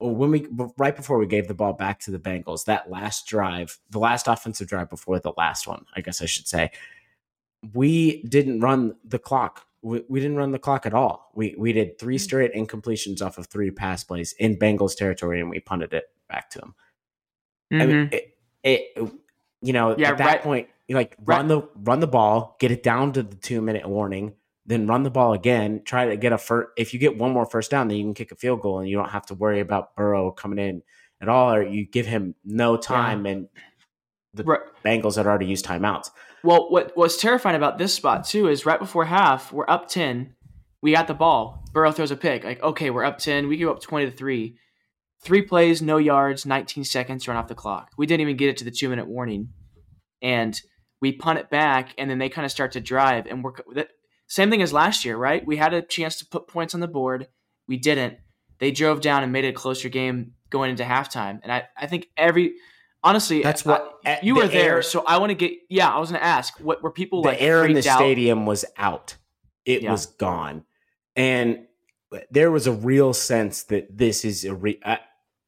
[0.00, 3.78] When we right before we gave the ball back to the Bengals, that last drive,
[3.90, 6.70] the last offensive drive before the last one, I guess I should say,
[7.74, 11.30] we didn't run the clock we, we didn't run the clock at all.
[11.34, 12.22] We we did three hmm.
[12.22, 16.50] straight incompletions off of three pass plays in Bengals territory, and we punted it back
[16.50, 16.74] to them.
[17.72, 17.82] Mm-hmm.
[17.82, 18.14] I mean, mm-hmm.
[18.14, 19.12] it, it,
[19.62, 22.70] you know, yeah, at that right, point, you like run the run the ball, get
[22.70, 24.34] it down to the two minute warning,
[24.68, 25.80] then run the ball again.
[25.82, 26.68] Try to get a first.
[26.76, 28.88] If you get one more first down, then you can kick a field goal, and
[28.88, 30.82] you don't have to worry about Burrow coming in
[31.22, 33.32] at all, or you give him no time, yeah.
[33.32, 33.48] and
[34.34, 34.60] the right.
[34.84, 36.10] Bengals had already used timeouts.
[36.44, 40.34] Well, what was terrifying about this spot too is right before half, we're up ten.
[40.82, 41.64] We got the ball.
[41.72, 42.44] Burrow throws a pick.
[42.44, 43.48] Like, okay, we're up ten.
[43.48, 44.58] We go up twenty to three.
[45.20, 47.90] Three plays, no yards, 19 seconds run off the clock.
[47.98, 49.48] We didn't even get it to the two minute warning,
[50.22, 50.60] and
[51.00, 53.26] we punt it back, and then they kind of start to drive.
[53.26, 53.54] And we're
[54.28, 55.44] same thing as last year, right?
[55.44, 57.26] We had a chance to put points on the board.
[57.66, 58.18] We didn't.
[58.60, 61.40] They drove down and made it a closer game going into halftime.
[61.42, 62.54] And I, I think every
[63.02, 65.52] honestly, That's what I, you the were there, air- so I want to get.
[65.68, 67.42] Yeah, I was going to ask, what were people the like?
[67.42, 67.96] air in the out?
[67.98, 69.16] stadium was out.
[69.64, 69.92] It Yeah.
[69.92, 70.64] was gone,
[71.16, 71.66] and
[72.30, 74.96] there was a real sense that this is a re- uh,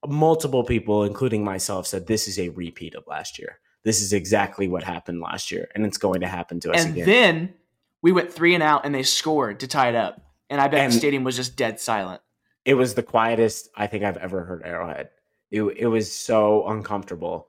[0.07, 3.59] multiple people, including myself, said this is a repeat of last year.
[3.83, 6.93] This is exactly what happened last year, and it's going to happen to us And
[6.95, 7.07] again.
[7.07, 7.55] then
[8.03, 10.21] we went three and out, and they scored to tie it up.
[10.49, 12.23] And I bet And- the stadium was just dead silent.
[12.65, 15.11] it was the quietest I think I've ever heard Arrowhead.
[15.51, 17.49] It it was so uncomfortable,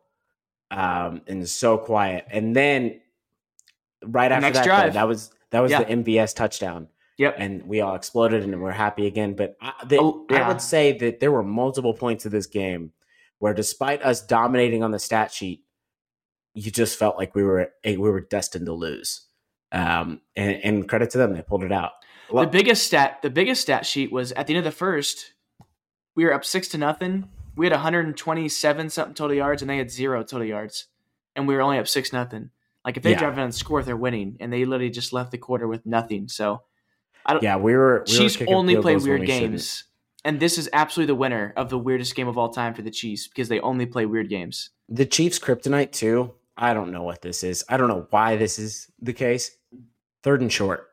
[0.71, 2.25] um, and so quiet.
[2.31, 3.01] And then
[4.03, 4.93] right after that, though, drive.
[4.93, 5.79] that was that was Yeah.
[5.83, 6.87] the MVS touchdown.
[7.17, 7.35] Yep.
[7.37, 9.35] and we all exploded and we're happy again.
[9.35, 12.93] But I, the, Oh, I would say that there were multiple points of this game
[13.37, 15.63] where, despite us dominating on the stat sheet,
[16.55, 19.27] you just felt like we were we were destined to lose.
[19.71, 21.91] Um, and, and credit to them, they pulled it out.
[22.33, 25.33] the biggest stat, the biggest stat sheet was at the end of the first.
[26.15, 27.29] We were up six to nothing.
[27.55, 30.87] We had 127 something total yards, and they had zero total yards,
[31.35, 32.49] and we were only up six nothing.
[32.83, 33.19] Like if they Yeah.
[33.19, 36.27] drive in and score, they're winning, and they literally just left the quarter with nothing.
[36.27, 36.63] So
[37.25, 37.43] I don't.
[37.43, 38.03] yeah, we were.
[38.07, 39.51] We Chiefs kicking only play weird we shouldn't.
[39.51, 39.83] games,
[40.25, 42.91] and this is absolutely the winner of the weirdest game of all time for the
[42.91, 44.71] Chiefs because they only play weird games.
[44.89, 46.33] The Chiefs kryptonite too.
[46.57, 47.63] I don't know what this is.
[47.69, 49.51] I don't know why this is the case.
[50.23, 50.87] Third and short.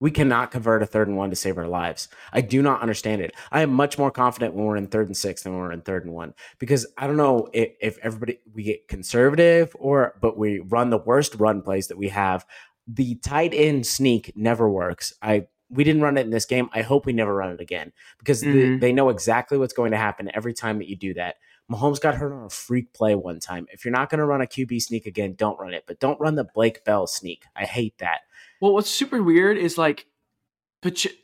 [0.00, 2.08] We cannot convert a third and one to save our lives.
[2.32, 3.34] I do not understand it.
[3.52, 5.82] I am much more confident when we're in third and six than when we're in
[5.82, 10.36] third and one because I don't know if, if everybody we get conservative or but
[10.36, 12.44] we run the worst run plays that we have.
[12.88, 15.12] The tight end sneak never works.
[15.22, 16.68] I we didn't run it in this game.
[16.74, 18.80] I hope we never run it again because the- Mhm.
[18.80, 21.36] they know exactly what's going to happen every time that you do that.
[21.70, 23.66] Mahomes got hurt on a freak play one time.
[23.72, 25.84] If you're not going to run a QB sneak again, don't run it.
[25.86, 27.44] But don't run the Blake Bell sneak.
[27.56, 28.22] I hate that.
[28.62, 30.06] Well, what's super weird is like,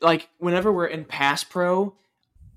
[0.01, 1.95] like whenever we're in pass pro,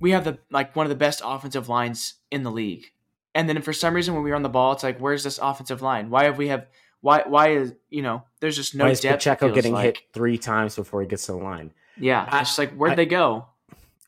[0.01, 2.87] we have the like one of the best offensive lines in the league,
[3.33, 5.83] and then for some reason when we're on the ball, it's like, where's this offensive
[5.83, 6.11] line?
[6.11, 6.67] Why have we have
[7.01, 9.21] why why is you know there's just no Why is depth.
[9.21, 9.85] Pacheco getting like.
[9.85, 11.73] hit three times before he gets to the line?
[11.97, 13.47] Yeah, I- it's just like where'd I- they go?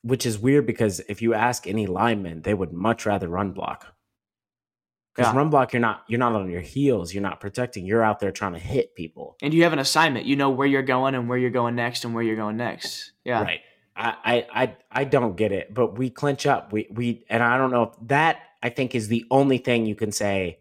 [0.02, 3.93] Which is weird because if you ask any lineman, they would much rather run block.
[5.14, 5.38] Because Yeah.
[5.38, 8.32] run block, you're not you're not on your heels, you're not protecting, you're out there
[8.32, 9.36] trying to hit people.
[9.42, 10.26] And you have an assignment.
[10.26, 13.12] You know where you're going and where you're going next and where you're going next.
[13.24, 13.60] Yeah, Right.
[13.96, 16.72] I, I I I don't get it, but we clinch up.
[16.72, 19.94] We we and I don't know if that I think is the only thing you
[19.94, 20.58] can say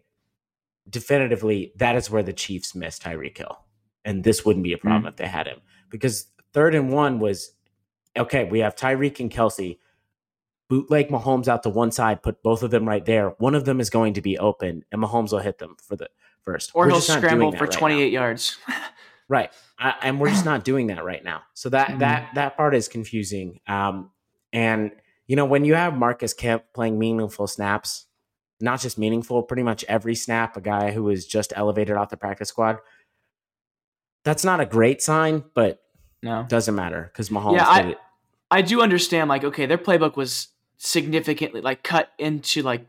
[0.88, 3.58] definitively that is where the Chiefs missed Tyreek Hill.
[4.04, 4.86] And this wouldn't be a hmm.
[4.86, 5.60] problem if they had him.
[5.90, 7.52] Because third and one was
[8.16, 9.78] okay, we have Tyreek and Kelce.
[10.68, 13.30] Bootleg Mahomes out to one side, put both of them right there.
[13.38, 16.08] One of them is going to be open, and Mahomes will hit them for the
[16.42, 16.70] first.
[16.74, 17.78] Or We're he'll scramble for right now.
[17.78, 18.56] 28 yards.
[19.26, 19.50] Right.
[19.78, 21.44] I, and we're just not doing that right now.
[21.54, 21.98] So that Mhm.
[22.00, 23.58] that that part is confusing.
[23.66, 24.10] Um,
[24.52, 24.90] and
[25.26, 28.04] you know, when you have Marcus Kemp playing meaningful snaps,
[28.60, 32.18] not just meaningful, pretty much every snap, a guy who was just elevated off the
[32.18, 32.80] practice squad,
[34.24, 35.80] that's not a great sign, but
[36.22, 36.44] no.
[36.46, 37.98] doesn't matter because Mahomes Yeah, I- did it.
[38.50, 42.86] I do understand, like, okay, their playbook was significantly like cut into like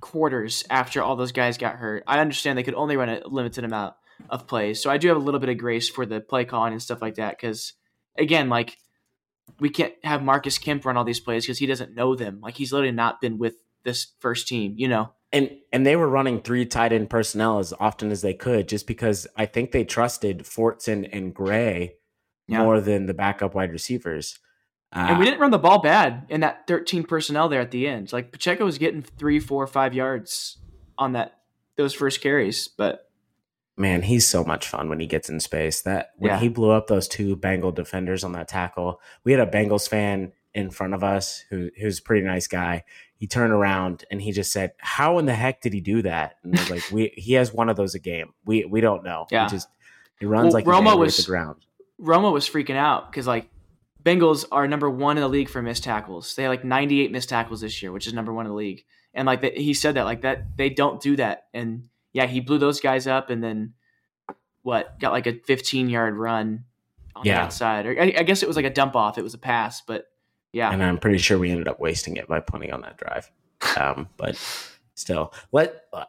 [0.00, 2.02] quarters after all those guys got hurt.
[2.06, 3.94] I understand they could only run a limited amount
[4.28, 6.72] of plays, so I do have a little bit of grace for the play calling
[6.72, 7.36] and stuff like that.
[7.38, 7.74] Because
[8.16, 8.76] again, like,
[9.58, 12.40] we can't have Marcus Kemp run all these plays because he doesn't know them.
[12.40, 15.12] Like, he's literally not been with this first team, you know.
[15.32, 18.86] And and they were running three tight end personnel as often as they could, just
[18.86, 21.94] because I think they trusted Fortson and Gray
[22.48, 22.62] Yeah.
[22.62, 24.38] more than the backup wide receivers.
[24.92, 27.86] And Uh, we didn't run the ball bad in that 13 personnel there at the
[27.86, 28.12] end.
[28.12, 30.58] Like Pacheco was getting three, four, five yards
[30.98, 31.38] on that
[31.76, 33.08] those first carries, but
[33.76, 35.80] man, he's so much fun when he gets in space.
[35.82, 36.38] That when Yeah.
[36.40, 40.32] he blew up those two Bengal defenders on that tackle, we had a Bengals fan
[40.52, 42.84] in front of us who who's a pretty nice guy.
[43.14, 46.34] He turned around and he just said, "How in the heck did he do that?"
[46.42, 48.34] And I was like, "We he has one of those a game.
[48.44, 49.26] We we don't know.
[49.30, 49.44] Yeah.
[49.44, 49.68] He just
[50.18, 51.64] he runs Well, like he's Romo angry at was- the ground.
[52.00, 53.48] Romo was freaking out because like
[54.02, 56.34] Bengals are number one in the league for missed tackles.
[56.34, 58.84] They had like 98 missed tackles this year, which is number one in the league.
[59.14, 61.46] And like that, he said that like that they don't do that.
[61.52, 63.74] And yeah, he blew those guys up and then
[64.62, 66.64] what got like a 15 yard run
[67.16, 67.36] on Yeah.
[67.36, 67.86] the outside.
[67.86, 69.18] Or I, I guess it was like a dump off.
[69.18, 70.06] It was a pass, but
[70.52, 73.30] yeah, And I'm pretty sure we ended up wasting it by punting on that drive.
[73.76, 74.36] Um, but
[74.94, 76.04] still, let uh,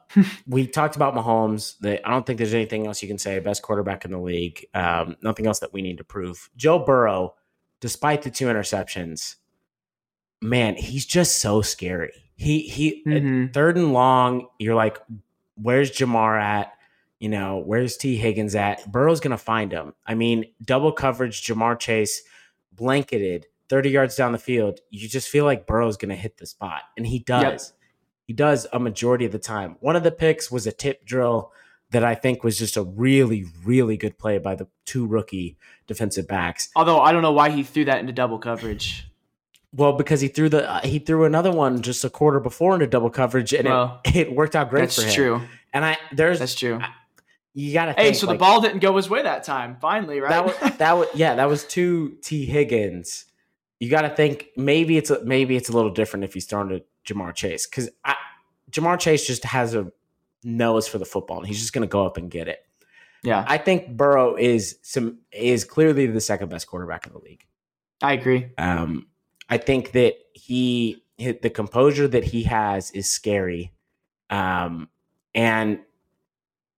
[0.47, 1.77] we talked about Mahomes.
[1.79, 3.37] That I don't think there's anything else you can say.
[3.39, 4.65] Best quarterback in the league.
[4.73, 6.49] Um, nothing else that we need to prove.
[6.55, 7.35] Joe Burrow,
[7.81, 9.35] despite the two interceptions,
[10.41, 12.13] man, he's just so scary.
[12.35, 13.53] He he Mhm.
[13.53, 14.47] third and long.
[14.57, 14.97] You're like,
[15.55, 16.73] where's Ja'Marr at?
[17.19, 18.91] You know, where's Tee Higgins at?
[18.91, 19.93] Burrow's gonna find him.
[20.07, 22.23] I mean, double coverage, Ja'Marr Chase
[22.71, 24.79] blanketed 30 yards down the field.
[24.89, 27.73] You just feel like Burrow's gonna hit the spot, and he does.
[28.27, 29.75] he does a majority of the time.
[29.81, 31.51] One of the picks was a tip drill
[31.91, 36.27] that I think was just a really, really good play by the two rookie defensive
[36.27, 36.69] backs.
[36.75, 39.07] Although I don't know why he threw that into double coverage.
[39.73, 42.87] Well, because he threw the uh, he threw another one just a quarter before into
[42.87, 45.13] double coverage, and well, it, it worked out great that's for him.
[45.13, 45.41] True.
[45.73, 46.79] And I there's that's true.
[46.81, 46.89] I,
[47.53, 47.93] you gotta.
[47.93, 49.77] Hey, think, so like, the ball didn't go his way that time.
[49.79, 50.29] Finally, right?
[50.29, 51.35] That was that was yeah.
[51.35, 53.25] That was two Tee Higgins.
[53.79, 56.69] You got to think maybe it's a, maybe it's a little different if he's thrown
[56.69, 57.89] to Ja'Marr Chase because
[58.69, 59.91] Ja'Marr Chase just has a
[60.43, 62.65] nose for the football and he's just going to go up and get it.
[63.23, 67.45] Yeah, I think Burrow is some is clearly the second best quarterback in the league.
[68.01, 68.47] I agree.
[68.57, 69.07] Um,
[69.47, 73.73] I think that he the composure that he has is scary,
[74.31, 74.89] um,
[75.35, 75.79] and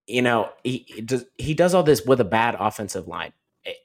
[0.05, 3.31] you know he, he does he does all this with a bad offensive line.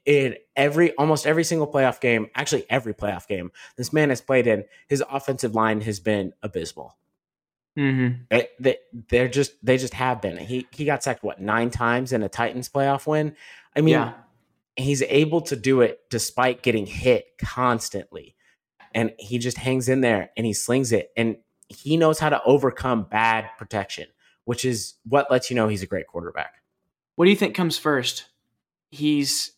[0.04, 4.48] In every almost every single playoff game, actually every playoff game this man has played
[4.48, 6.96] in, his offensive line has been abysmal.
[7.76, 8.22] Mm-hmm.
[8.30, 8.76] It, they,
[9.08, 10.36] they're just they just have been.
[10.36, 13.36] He he got sacked what nine times in a Titans playoff win.
[13.76, 14.14] I mean, yeah.
[14.76, 18.34] he's able to do it despite getting hit constantly,
[18.94, 21.36] and he just hangs in there and he slings it, and
[21.68, 24.06] he knows how to overcome bad protection
[24.48, 26.62] which is what lets you know he's a great quarterback.
[27.16, 28.30] What do you think comes first?
[28.90, 29.52] He's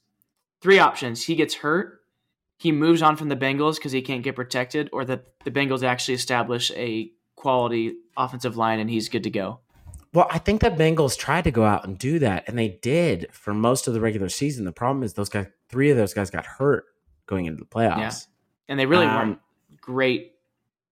[0.60, 1.22] three options.
[1.22, 2.00] He gets hurt,
[2.58, 5.84] he moves on from the Bengals because he can't get protected, or that the Bengals
[5.84, 9.60] actually establish a quality offensive line and he's good to go.
[10.12, 13.28] Well, I think the Bengals tried to go out and do that, and they did
[13.30, 14.64] for most of the regular season.
[14.64, 16.84] The problem is those guys, three of those guys got hurt
[17.26, 17.98] going into the playoffs.
[17.98, 18.12] Yeah.
[18.68, 19.38] And they really um, weren't
[19.80, 20.32] great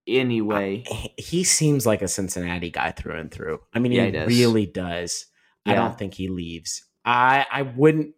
[0.06, 0.84] anyway.
[1.16, 3.61] he seems like a Cincinnati guy through and through.
[3.74, 4.28] I mean, yeah, he, he does.
[4.28, 5.26] really does.
[5.66, 5.72] Yeah.
[5.72, 6.84] I don't think he leaves.
[7.04, 8.14] I I wouldn't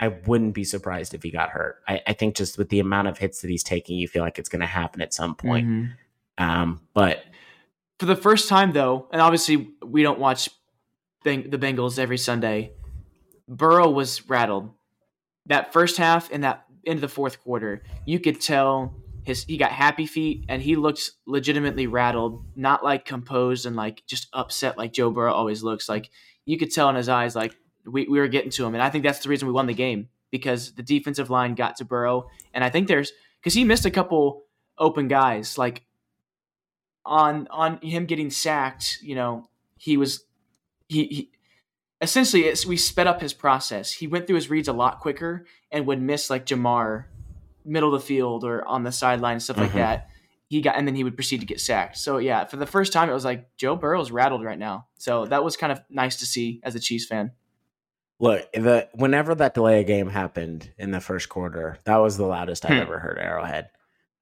[0.00, 1.76] I wouldn't be surprised if he got hurt.
[1.86, 4.38] I, I think just with the amount of hits that he's taking, you feel like
[4.38, 5.66] it's going to happen at some point.
[5.66, 6.44] Mm-hmm.
[6.44, 7.24] Um, but
[7.98, 10.48] for the first time, though, and obviously we don't watch
[11.24, 12.72] the Bengals every Sunday.
[13.48, 14.70] Burrow was rattled.
[15.46, 19.72] That first half and that into the fourth quarter, you could tell his he got
[19.72, 24.92] happy feet and he looked legitimately rattled, not like composed and like just upset like
[24.92, 25.88] Joe Burrow always looks.
[25.88, 26.10] Like
[26.44, 28.74] you could tell in his eyes like we, we were getting to him.
[28.74, 31.76] And I think that's the reason we won the game because the defensive line got
[31.76, 32.28] to Burrow.
[32.52, 34.42] And I think there's because he missed a couple
[34.78, 35.84] open guys like
[37.04, 38.98] on on him getting sacked.
[39.02, 40.24] You know he was
[40.88, 41.30] he, he
[42.00, 43.92] essentially we sped up his process.
[43.92, 47.04] He went through his reads a lot quicker and would miss like Ja'Marr
[47.64, 49.64] middle of the field or on the sideline stuff mm-hmm.
[49.64, 50.08] like that.
[50.48, 51.96] He got and then he would proceed to get sacked.
[51.96, 54.86] So yeah, for the first time, it was like Joe Burrow's rattled right now.
[54.98, 57.32] So that was kind of nice to see as a Chiefs fan.
[58.20, 62.26] Look, the whenever that delay of game happened in the first quarter, that was the
[62.26, 62.82] loudest I've hmm.
[62.82, 63.70] ever heard Arrowhead.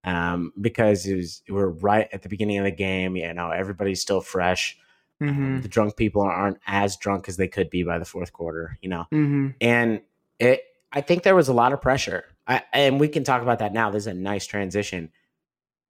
[0.04, 3.16] Um, because it was we're right at the beginning of the game.
[3.16, 4.76] You know, everybody's still fresh.
[5.20, 5.44] Um, mm-hmm.
[5.44, 8.78] Um, the drunk people aren't as drunk as they could be by the fourth quarter.
[8.82, 9.48] You know, mm-hmm.
[9.60, 10.00] and
[10.38, 10.62] it.
[10.94, 12.24] I think there was a lot of pressure.
[12.46, 13.90] I, and we can talk about that now.
[13.90, 15.10] This is a nice transition.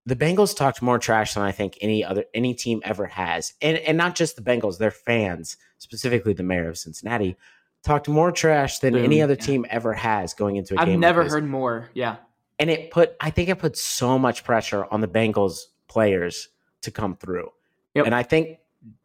[0.07, 3.79] The Bengals talked more trash than I think any other any team ever has, and
[3.79, 7.37] and not just the Bengals, their fans, specifically the mayor of Cincinnati,
[7.85, 9.05] talked more trash than Boom.
[9.05, 9.47] any other yeah.
[9.47, 10.95] team ever has going into a I've game.
[10.95, 11.89] I've never like heard more.
[11.95, 12.17] Yeah,
[12.59, 16.49] and it put I think it put so much pressure on the Bengals players
[16.83, 17.51] to come through,
[17.95, 18.07] yep.
[18.07, 18.59] and I think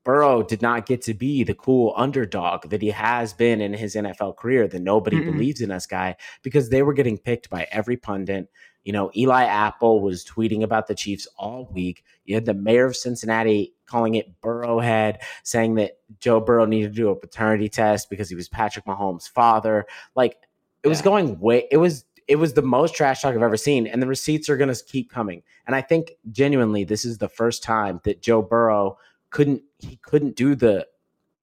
[0.04, 3.96] Burrow did not get to be the cool underdog that he has been in his
[3.96, 7.68] NFL career, the nobody mm believes in us guy, because they were getting picked by
[7.72, 8.50] every pundit.
[8.86, 12.06] You know, Eli Apple was tweeting about the Chiefs all week.
[12.24, 16.96] You had the mayor of Cincinnati calling it Burrowhead, saying that Joe Burrow needed to
[16.96, 19.86] do a paternity test because he was Patrick Mahomes' father.
[20.16, 20.38] Like
[20.84, 20.90] it yeah.
[20.90, 24.02] was going way it was it was the most trash talk I've ever seen, and
[24.02, 25.44] the receipts are going to keep coming.
[25.66, 28.98] And I think genuinely, this is the first time that Joe Burrow
[29.30, 30.88] couldn't he couldn't do the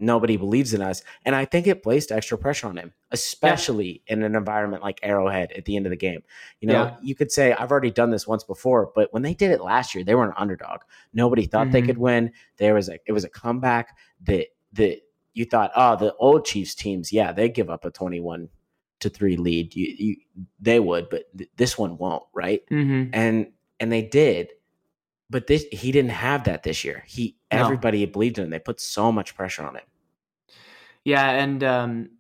[0.01, 1.03] nobody believes in us.
[1.25, 4.15] And I think it placed extra pressure on him, especially yeah.
[4.15, 6.23] in an environment like Arrowhead at the end of the game.
[6.61, 6.97] You know, yeah.
[7.03, 9.95] you could say, I've already done this once before, but when they did it last
[9.95, 10.81] year, they were an underdog.
[11.13, 11.73] Nobody thought mm-hmm.
[11.73, 12.33] they could win.
[12.59, 15.01] There was a it was a comeback that that
[15.33, 18.49] you thought, oh, the old Chiefs teams, yeah, they give up a 21
[19.01, 19.75] to 3 lead.
[19.75, 20.17] You, you
[20.61, 22.63] they would, but th- this one won't, right?
[22.71, 23.11] Mm-hmm.
[23.13, 24.51] And and they did
[25.35, 27.03] but this he didn't have that this year.
[27.07, 27.59] He no.
[27.59, 28.51] everybody believed in him.
[28.51, 29.83] They put so much pressure on him.
[31.05, 32.11] Yeah, and um,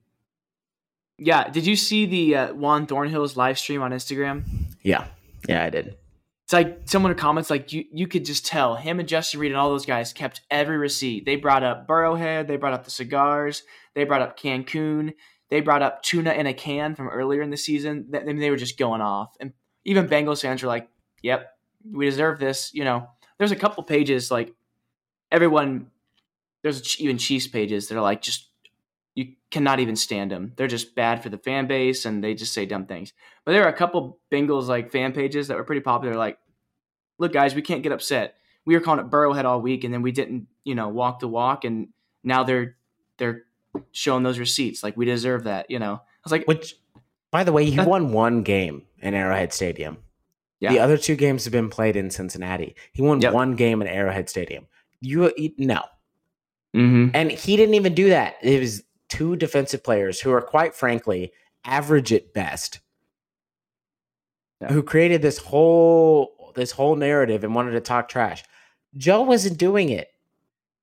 [1.18, 4.44] yeah, did you see the uh, Juan Thornhill's live stream on Instagram?
[4.82, 5.06] Yeah,
[5.48, 5.96] yeah, I did.
[6.44, 9.58] It's like someone comments like you you could just tell him and Justin Reid and
[9.58, 11.24] all those guys kept every receipt.
[11.24, 13.62] They brought up Burrowhead, they brought up the cigars,
[13.94, 15.14] they brought up Cancun,
[15.50, 18.10] they brought up tuna in a can from earlier in the season.
[18.14, 19.52] I mean, they were just going off, and
[19.84, 20.88] even Bengals fans were like,
[21.22, 21.50] "Yep,
[21.90, 22.72] we deserve this.
[22.74, 24.54] You know, there's a couple pages like
[25.30, 25.90] everyone
[26.62, 28.48] there's even Chiefs pages that are like just
[29.14, 30.52] you cannot even stand them.
[30.56, 33.12] They're just bad for the fan base and they just say dumb things.
[33.44, 36.16] But there are a couple Bengals like fan pages that were pretty popular.
[36.16, 36.38] Like,
[37.18, 38.36] look, guys, we can't get upset.
[38.64, 41.28] We were calling it Burrowhead all week, and then we didn't, you know, walk the
[41.28, 41.88] walk, and
[42.24, 42.76] now they're
[43.18, 43.44] they're
[43.92, 44.82] showing those receipts.
[44.82, 45.94] Like we deserve that, you know.
[45.94, 46.76] I was like, which,
[47.30, 49.98] by the way, he won one game in Arrowhead Stadium.
[50.60, 50.72] Yeah.
[50.72, 52.74] The other two games have been played in Cincinnati.
[52.92, 53.32] He won yep.
[53.32, 54.66] one game in Arrowhead Stadium.
[55.00, 55.82] You no,
[56.74, 57.08] mm-hmm.
[57.12, 58.36] and he didn't even do that.
[58.40, 61.32] It was two defensive players who are quite frankly
[61.64, 62.80] average at best
[64.60, 64.72] yeah.
[64.72, 68.44] who created this whole this whole narrative and wanted to talk trash.
[68.96, 70.08] Joe wasn't doing it.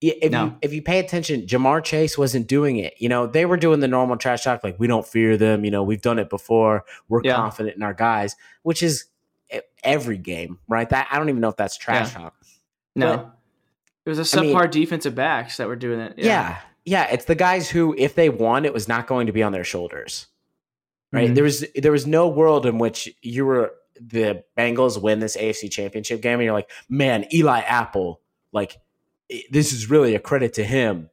[0.01, 0.45] If no.
[0.45, 2.95] you if you pay attention, Ja'Marr Chase wasn't doing it.
[2.97, 5.63] You know, they were doing the normal trash talk, like we don't fear them.
[5.63, 6.85] You know, we've done it before.
[7.07, 7.35] We're yeah.
[7.35, 9.05] confident in our guys, which is
[9.83, 10.89] every game, right?
[10.89, 12.21] That I don't even know if that's trash yeah.
[12.21, 12.35] talk.
[12.95, 13.37] No, but,
[14.05, 16.15] it was a subpar I mean, defensive backs that were doing it.
[16.17, 16.25] Yeah.
[16.25, 19.43] yeah, yeah, it's the guys who, if they won, it was not going to be
[19.43, 20.27] on their shoulders.
[21.11, 21.25] Right?
[21.25, 21.33] Mm-hmm.
[21.35, 25.69] There was there was no world in which you were the Bengals win this AFC
[25.69, 28.21] championship game and you're like, man, Eli Apple,
[28.51, 28.77] like
[29.49, 31.09] this is really a credit to him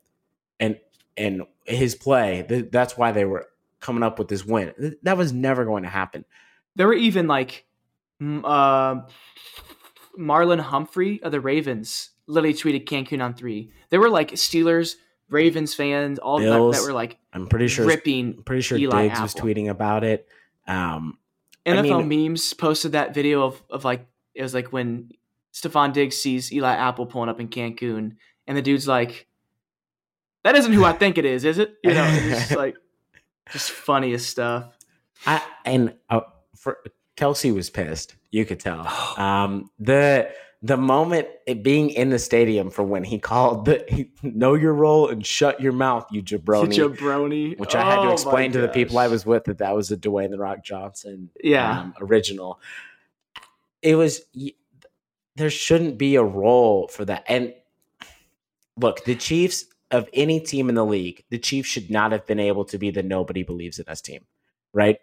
[0.59, 0.79] and
[1.16, 2.43] and his play.
[2.71, 3.47] That's why they were
[3.81, 4.97] coming up with this win.
[5.03, 6.25] That was never going to happen.
[6.77, 7.66] There were even like
[8.21, 9.03] uh,
[10.19, 13.73] Marlon Humphrey of the Ravens literally tweeted Cancun on three.
[13.91, 14.97] There were like Steelers
[15.31, 18.43] Ravens fans, all Bills, that, that, were like, I'm pretty sure ripping.
[18.45, 19.23] Pretty sure Eli Diggs Apple.
[19.23, 20.27] was tweeting about it.
[20.66, 21.19] Um,
[21.66, 25.11] NFL I mean, memes posted that video of of like it was like when
[25.53, 29.26] Stefon Diggs sees Eli Apple pulling up in Cancun, and the dude's like,
[30.44, 32.76] "That isn't who I think it is, is it?" You know, it's like
[33.53, 34.76] just funniest stuff.
[35.26, 36.20] I and uh,
[36.57, 36.78] for
[37.16, 38.14] Kelce was pissed.
[38.30, 38.86] You could tell.
[39.18, 40.30] Um, the
[40.62, 44.72] the moment it being in the stadium for when he called the he, know your
[44.72, 48.61] role and shut your mouth, you jabroni, jabroni, which I had to oh explain to
[48.61, 51.94] the people I was with that that was a Dwayne the Rock Johnson, yeah, um,
[52.01, 52.61] original.
[53.82, 54.22] It was
[55.39, 57.24] there shouldn't be a role for that.
[57.28, 57.55] And
[58.76, 62.41] look, the Chiefs of any team in the league, the Chiefs should not have been
[62.41, 64.26] able to be the nobody believes in us team,
[64.72, 64.99] right?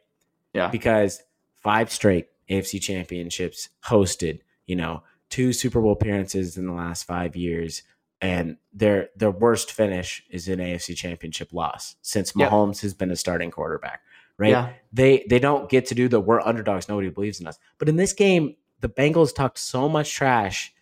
[0.53, 1.21] Yeah, because
[1.55, 7.35] five straight AFC championships hosted, you know two Super Bowl appearances in the last five
[7.35, 7.83] years,
[8.21, 12.49] and their their worst finish is an AFC Championship loss since yep.
[12.49, 14.01] Mahomes has been a starting quarterback.
[14.37, 14.51] Right?
[14.51, 14.73] Yeah.
[14.91, 16.89] They they don't get to do the we're underdogs.
[16.89, 17.57] Nobody believes in us.
[17.77, 20.73] But in this game, the Bengals talked so much trash,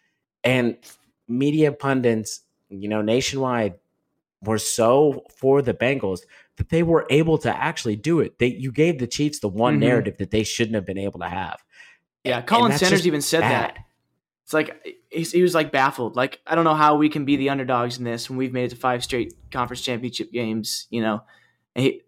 [0.44, 0.78] and
[1.28, 3.76] media pundits, you know, nationwide,
[4.42, 6.22] were so for the Bengals
[6.58, 8.38] that they were able to actually do it.
[8.40, 9.82] They you gave the Chiefs the one mm-hmm.
[9.82, 11.64] narrative that they shouldn't have been able to have.
[12.24, 13.52] Yeah, Colin Sanders even said bad.
[13.52, 13.86] that
[14.44, 16.16] it's like he was like baffled.
[16.16, 18.66] Like I don't know how we can be the underdogs in this when we've made
[18.66, 20.88] it to five straight conference championship games.
[20.90, 21.24] You know,
[21.76, 22.02] and he,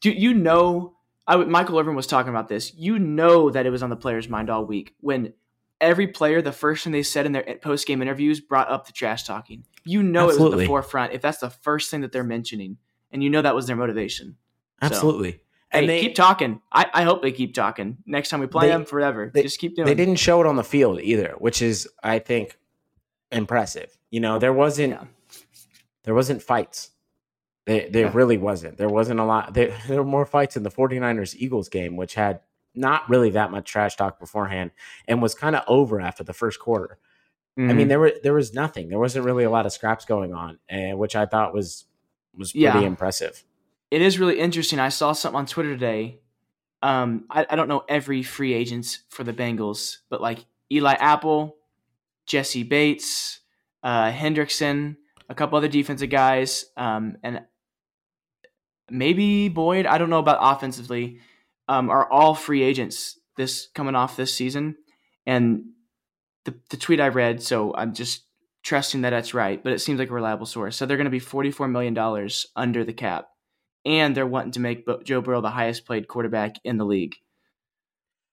[0.00, 0.93] do you know?
[1.26, 2.74] I Michael Irvin was talking about this.
[2.74, 5.32] You know that it was on the players' mind all week when
[5.80, 8.86] every player, the first thing they said in their eh, post game interviews, brought up
[8.86, 9.64] the trash talking.
[9.84, 10.44] You know Absolutely.
[10.44, 12.78] it was at the forefront if that's the first thing that they're mentioning,
[13.10, 14.36] and you know that was their motivation.
[14.82, 15.32] Absolutely.
[15.32, 15.38] So,
[15.74, 16.60] Hey, they, keep talking.
[16.72, 17.98] I, I hope they keep talking.
[18.06, 19.30] Next time we play they, them, forever.
[19.34, 19.86] They, Just keep doing.
[19.86, 22.56] They didn't show it on the field either, which is, I think,
[23.32, 23.96] impressive.
[24.10, 25.04] You know, there wasn't yeah.
[26.04, 26.90] there wasn't fights.
[27.66, 28.12] There, there yeah.
[28.12, 28.76] really wasn't.
[28.76, 29.54] There wasn't a lot.
[29.54, 32.40] There, there were more fights in the 49ers Eagles game, which had
[32.74, 34.72] not really that much trash talk beforehand
[35.08, 36.98] and was kind of over after the first quarter.
[37.58, 37.70] Mm-hmm.
[37.70, 37.88] I mean, mm-hmm.
[37.88, 38.88] there were there was nothing.
[38.88, 41.84] There wasn't really a lot of scraps going on, and which I thought was
[42.36, 42.80] was pretty yeah.
[42.80, 43.44] impressive
[43.94, 44.80] it is really interesting.
[44.80, 46.18] I saw something on Twitter today.
[46.82, 51.56] Um, I, I don't know every free agents for the Bengals, but like Eli Apple,
[52.26, 53.38] Jessie Bates,
[53.84, 54.96] uh, Hendrickson,
[55.28, 57.42] a couple other defensive guys, um, and
[58.90, 59.86] maybe Boyd.
[59.86, 61.20] I don't know about offensively.
[61.66, 64.76] Um, are all free agents this coming off this season,
[65.26, 65.64] and
[66.44, 67.42] the the tweet I read.
[67.42, 68.24] So I'm just
[68.62, 70.76] trusting that that's right, but it seems like a reliable source.
[70.76, 73.28] So they're going to be forty four million dollars under the cap
[73.84, 77.16] and they're wanting to make Joe Burrow the highest played quarterback in the league.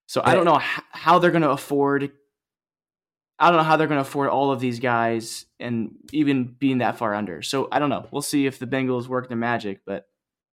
[0.08, 0.60] So I don't know
[0.92, 2.12] how they're going to afford.
[3.40, 6.80] I don't know how they're going to afford all of these guys and even being
[6.80, 7.42] that far under.
[7.42, 8.08] So I don't know.
[8.12, 10.06] We'll see if the Bengals work their magic, but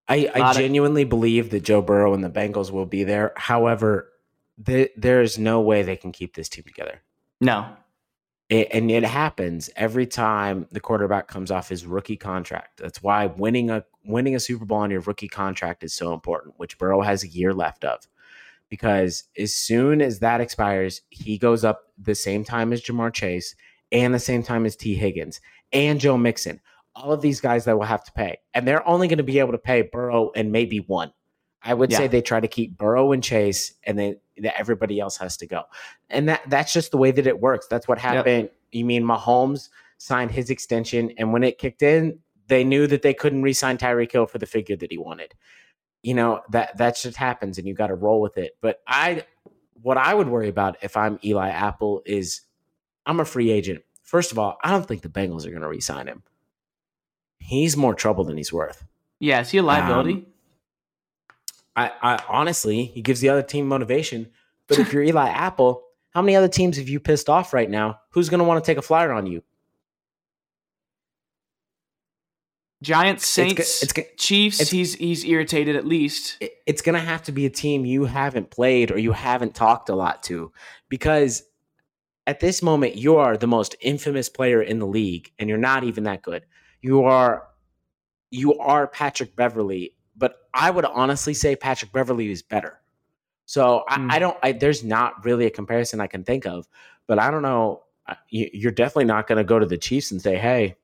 [0.09, 3.33] I, I genuinely of, believe that Joe Burrow and the Bengals will be there.
[3.37, 4.11] However,
[4.57, 7.03] the, there is no way they can keep this team together.
[7.41, 7.77] No,
[8.49, 12.79] it, and it happens every time the quarterback comes off his rookie contract.
[12.79, 16.55] That's why winning a winning a Super Bowl on your rookie contract is so important,
[16.57, 18.09] which Burrow has a year left of.
[18.71, 23.55] Because as soon as that expires, he goes up the same time as Ja'Marr Chase
[23.93, 25.41] and the same time as Tee Higgins.
[25.73, 26.61] and Joe Mixon.
[27.01, 29.39] All of these guys that will have to pay, and they're only going to be
[29.39, 31.13] able to pay Burrow and maybe one.
[31.63, 31.99] I would yeah.
[31.99, 34.17] say they try to keep Burrow and Chase, and then
[34.57, 35.63] everybody else has to go.
[36.11, 37.67] And that that's just the way that it works.
[37.69, 38.45] That's what happened.
[38.45, 38.55] Yep.
[38.73, 39.69] You mean Mahomes
[39.99, 42.19] signed his extension, and when it kicked in,
[42.49, 45.35] they knew that they couldn't re-sign Tyreek Hill for the figure that he wanted.
[46.03, 48.57] You know that that just happens, and you got to roll with it.
[48.61, 49.25] But I,
[49.83, 52.43] what I would worry about if I'm Eli Apple is,
[53.07, 53.83] I'm a free agent.
[54.03, 56.23] First of all, I don't think the Bengals are going to re-sign him.
[57.49, 58.85] He's more trouble than he's worth.
[59.21, 60.13] Yeah, is he a liability?
[60.13, 60.27] Um,
[61.75, 64.29] I, I honestly, he gives the other team motivation.
[64.67, 68.01] But if you're Eli Apple, how many other teams have you pissed off right now?
[68.11, 69.43] Who's going to want to take a flyer on you?
[72.83, 74.61] Giants, Saints, it's, it's, Chiefs.
[74.61, 76.37] It's, he's he's irritated at least.
[76.67, 79.89] It's going to have to be a team you haven't played or you haven't talked
[79.89, 80.53] a lot to,
[80.91, 81.45] because
[82.27, 85.83] at this moment you are the most infamous player in the league, and you're not
[85.85, 86.45] even that good.
[86.81, 87.49] You are
[88.31, 92.79] you are Patrick Beverley, but I would honestly say Patrick Beverley is better.
[93.47, 94.13] So I, mm.
[94.13, 94.37] I don't.
[94.43, 96.69] I, there's not really a comparison I can think of,
[97.07, 97.85] but I don't know.
[98.31, 100.77] You're definitely not going to go to the Chiefs and say, "Hey,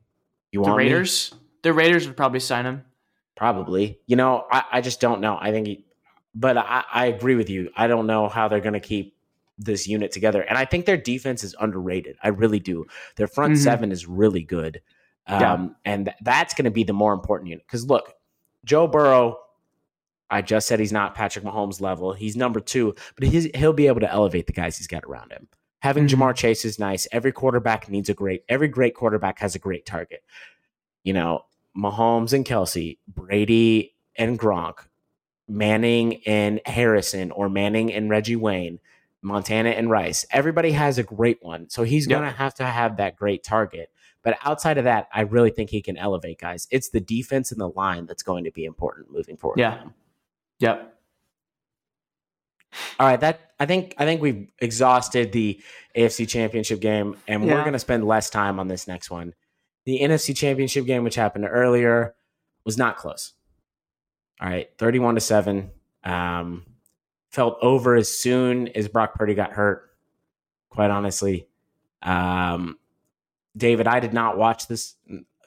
[0.50, 1.38] you want the Raiders?" Me?
[1.62, 2.84] The Raiders would probably sign him.
[3.36, 3.98] Probably.
[4.06, 5.36] You know, I, I just don't know.
[5.40, 5.84] I think, he,
[6.34, 7.70] but I, I agree with you.
[7.76, 9.16] I don't know how they're going to keep
[9.58, 12.16] this unit together, and I think their defense is underrated.
[12.22, 12.86] I really do.
[13.16, 13.62] Their front mm-hmm.
[13.62, 14.80] seven is really good,
[15.26, 15.66] um, yeah.
[15.84, 17.66] and th- that's going to be the more important unit.
[17.66, 18.14] Because look,
[18.64, 19.38] Joe Burrow
[20.30, 22.12] I just said he's not Patrick Mahomes level.
[22.12, 25.32] He's number two, but he's, he'll be able to elevate the guys he's got around
[25.32, 25.46] him.
[25.80, 26.22] Having mm-hmm.
[26.22, 27.06] Ja'Marr Chase is nice.
[27.12, 28.42] Every quarterback needs a great.
[28.48, 30.24] Every great quarterback has a great target.
[31.04, 31.44] You know,
[31.76, 34.78] Mahomes and Kelce, Brady and Gronk,
[35.46, 38.80] Manning and Harrison, or Manning and Reggie Wayne,
[39.20, 40.24] Montana and Rice.
[40.30, 42.18] Everybody has a great one, so he's yep.
[42.18, 43.90] going to have to have that great target.
[44.24, 46.66] But outside of that, I really think he can elevate guys.
[46.70, 49.60] It's the defense and the line that's going to be important moving forward.
[49.60, 49.84] Yeah.
[50.58, 50.94] Yep.
[52.98, 55.60] All right, that I think I think we've exhausted the
[55.96, 57.54] AFC Championship game, and yeah.
[57.54, 59.34] we're going to spend less time on this next one.
[59.84, 62.14] The NFC Championship game, which happened earlier,
[62.64, 63.34] was not close.
[64.40, 65.70] All right, thirty-one to seven.
[66.02, 66.64] Um,
[67.30, 69.90] felt over as soon as Brock Purdy got hurt.
[70.70, 71.46] Quite honestly,
[72.02, 72.78] um,
[73.56, 74.96] David, I did not watch this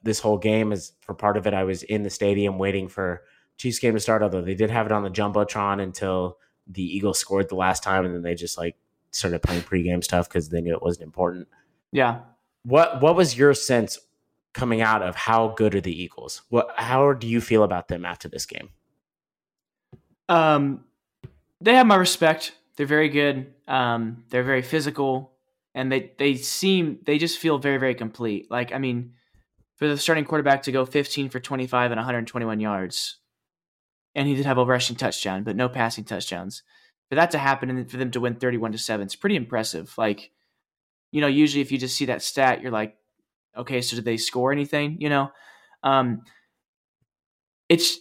[0.04, 0.72] this whole game.
[0.72, 3.24] As for part of it, I was in the stadium waiting for
[3.58, 6.38] Chiefs game to start, although they did have it on the Jumbotron until
[6.68, 8.78] the Eagles scored the last time, and then they just like
[9.12, 11.48] started playing pregame stuff because they knew it wasn't important.
[11.92, 12.20] Yeah.
[12.64, 14.00] What What was your sense
[14.54, 16.42] coming out of how good are the Eagles?
[16.50, 18.70] What How do you feel about them after this game?
[20.30, 20.86] Um,
[21.62, 22.54] they have my respect.
[22.76, 23.54] They're very good.
[23.68, 25.32] Um, they're very physical,
[25.78, 28.50] and they they seem they just feel very very complete.
[28.50, 29.14] Like I mean,
[29.76, 33.20] for the starting quarterback to go 15 for 25 and 121 yards
[34.16, 36.64] and he did have a rushing touchdown, but no passing touchdowns.
[37.10, 39.94] For that to happen and for them to win 31 to 7, it's pretty impressive.
[40.00, 40.32] Like,
[41.12, 42.98] you know, usually if you just see that stat, you're like,
[43.56, 44.98] okay, so did they score anything?
[45.00, 45.32] You know?
[45.84, 46.24] Um
[47.70, 48.00] it's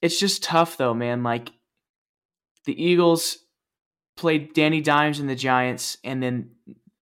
[0.00, 1.22] it's just tough though, man.
[1.22, 1.50] Like
[2.64, 3.36] the Eagles
[4.18, 6.50] played Danny Dimes and the Giants, and then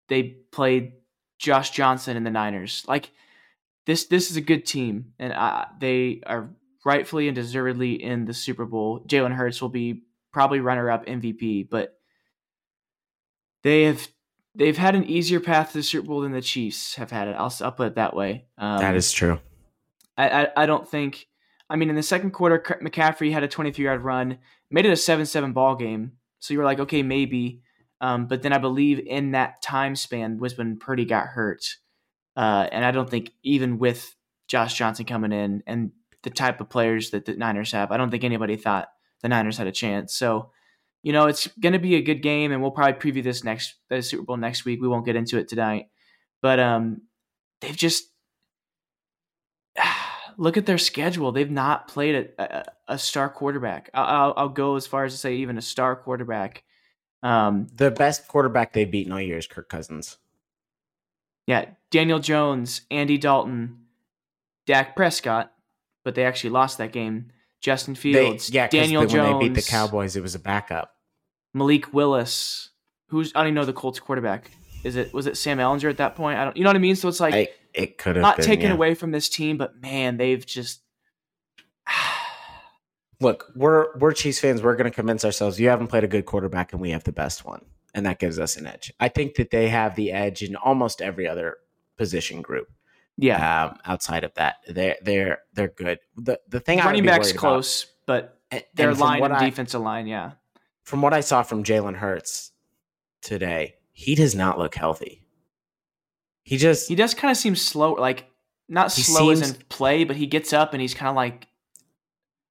[0.09, 0.93] they played
[1.37, 2.83] Josh Johnson and the Niners.
[2.87, 3.11] Like
[3.85, 6.49] this, this is a good team, and uh, they are
[6.83, 8.99] rightfully and deservedly in the Super Bowl.
[9.07, 10.03] Jalen Hurts will be
[10.33, 11.97] probably runner up MVP, but
[13.61, 14.07] they have
[14.55, 17.35] they've had an easier path to the Super Bowl than the Chiefs have had it.
[17.37, 18.45] I'll, I'll put it that way.
[18.57, 19.39] Um, that is true.
[20.17, 21.27] I, I, I don't think.
[21.69, 24.39] I mean, in the second quarter, McCaffrey had a 23 yard run,
[24.69, 26.13] made it a 7 7 ball game.
[26.43, 27.61] So you were like, okay, maybe.
[28.01, 31.77] Um, but then I believe in that time span was when Purdy got hurt.
[32.35, 34.13] Uh, and I don't think even with
[34.49, 35.91] Josh Johnson coming in and
[36.23, 37.93] the type of players that the Niners have.
[37.93, 38.89] I don't think anybody thought
[39.21, 40.13] the Niners had a chance.
[40.13, 40.51] So,
[41.01, 43.75] you know, it's going to be a good game, and we'll probably preview this next
[44.01, 44.81] Super Bowl next week.
[44.81, 45.85] We won't get into it tonight,
[46.41, 47.03] but um,
[47.61, 48.03] they've just
[50.37, 51.31] look at their schedule.
[51.31, 53.89] They've not played a, a, a star quarterback.
[53.93, 56.63] I'll, I'll, go as far as to say even a star quarterback.
[57.21, 60.17] Um, the best quarterback they've beaten all year is Kirk Cousins.
[61.47, 63.85] Yeah, Daniel Jones, Andy Dalton,
[64.65, 65.51] Dak Prescott,
[66.03, 67.31] but they actually lost that game.
[67.59, 69.29] Justin Fields, they, yeah, Daniel Jones.
[69.29, 70.95] When they beat the Cowboys, it was a backup.
[71.53, 72.69] Malik Willis,
[73.07, 74.51] who's I don't even know the Colts quarterback.
[74.83, 76.37] Is it was it Sam Ehlinger at that point?
[76.37, 76.57] I don't.
[76.57, 76.95] You know what I mean?
[76.95, 78.73] So it's like I, it could have not been, taken yeah.
[78.73, 80.81] away from this team, but man, they've just.
[83.19, 84.61] Look, we're we're Chiefs fans.
[84.61, 87.11] We're going to convince ourselves you haven't played a good quarterback, and we have the
[87.11, 87.63] best one,
[87.93, 88.91] and that gives us an edge.
[88.99, 91.57] I think that they have the edge in almost every other
[91.97, 92.67] position group.
[93.17, 93.65] Yeah.
[93.65, 95.99] Um, outside of that, they're they're they're good.
[96.17, 100.31] The the thing running backs close, about, but their line and I, defensive line, yeah.
[100.83, 102.51] From what I saw from Jalen Hurts
[103.21, 105.22] today, he does not look healthy.
[106.43, 108.29] He just he does kind of seem slow, like
[108.67, 111.47] not slow seems, as in play, but he gets up and he's kind of like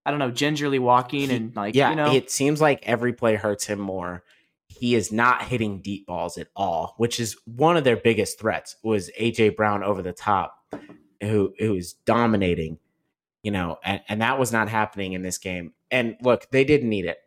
[0.04, 3.12] I don't know, gingerly walking he, and like yeah, you know, it seems like every
[3.12, 4.24] play hurts him more.
[4.66, 8.76] He is not hitting deep balls at all, which is one of their biggest threats.
[8.82, 10.56] Was AJ Brown over the top,
[11.20, 12.78] who who was dominating,
[13.42, 15.72] you know, and, and that was not happening in this game.
[15.90, 17.18] And look, they didn't need it.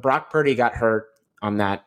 [0.00, 1.08] Brock Purdy got hurt
[1.42, 1.84] on that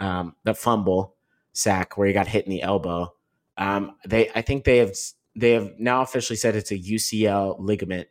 [0.00, 1.14] um, the fumble
[1.52, 3.12] sack where he got hit in the elbow.
[3.58, 4.94] Um, they, I think they have
[5.34, 8.08] they have now officially said it's a UCL ligament.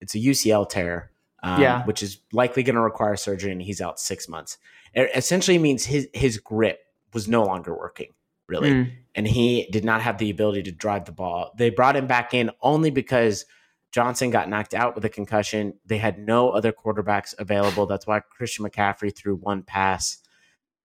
[0.00, 1.10] It's a UCL tear,
[1.42, 1.84] um, yeah.
[1.84, 4.58] which is likely going to require surgery, and he's out six months.
[4.94, 6.80] It essentially means his his grip
[7.12, 8.12] was no longer working
[8.48, 8.92] really, mm.
[9.14, 11.52] and he did not have the ability to drive the ball.
[11.56, 13.44] They brought him back in only because
[13.92, 15.74] Johnson got knocked out with a concussion.
[15.84, 17.86] They had no other quarterbacks available.
[17.86, 20.18] That's why Christian McCaffrey threw one pass.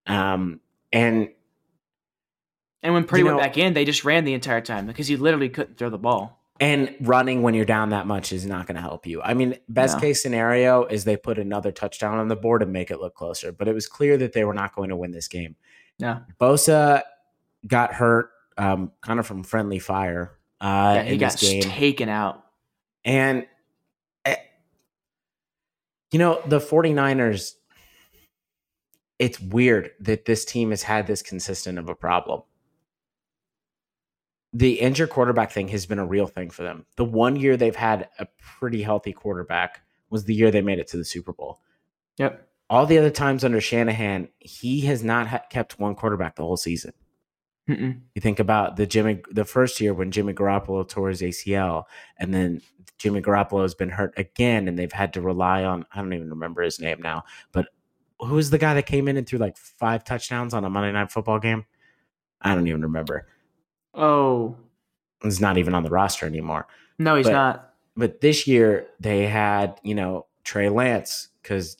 [0.07, 0.61] Um,
[0.91, 1.29] and
[2.83, 5.07] and when Purdy you know, went back in, they just ran the entire time because
[5.07, 6.39] he literally couldn't throw the ball.
[6.59, 9.21] And running when you're down that much is not going to help you.
[9.21, 10.01] I mean, best no.
[10.01, 13.51] case scenario is they put another touchdown on the board and make it look closer.
[13.51, 15.55] But it was clear that they were not going to win this game.
[15.97, 16.19] Yeah.
[16.39, 17.01] Bosa
[17.65, 20.37] got hurt um, kind of from friendly fire.
[20.59, 22.45] Uh, yeah, he got taken out.
[23.03, 23.47] And,
[24.23, 24.35] uh,
[26.11, 27.55] you know, the 49ers,
[29.17, 32.43] it's weird that this team has had this consistent of a problem
[34.53, 36.85] the injured quarterback thing has been a real thing for them.
[36.97, 38.27] The one year they've had a
[38.59, 41.61] pretty healthy quarterback was the year they made it to the Super Bowl.
[42.17, 42.47] Yep.
[42.69, 46.57] All the other times under Shanahan, he has not ha- kept one quarterback the whole
[46.57, 46.93] season.
[47.69, 48.01] Mm-mm.
[48.15, 51.83] You think about the Jimmy, the first year when Jimmy Garoppolo tore his ACL,
[52.17, 52.61] and then
[52.97, 56.29] Jimmy Garoppolo has been hurt again, and they've had to rely on I don't even
[56.29, 57.67] remember his name now, but
[58.19, 60.91] who was the guy that came in and threw like five touchdowns on a Monday
[60.91, 61.65] Night Football game?
[62.41, 63.27] I don't even remember.
[63.93, 64.55] Oh,
[65.21, 66.67] he's not even on the roster anymore.
[66.97, 67.73] No, he's but, not.
[67.95, 71.77] But this year they had, you know, Trey Lance because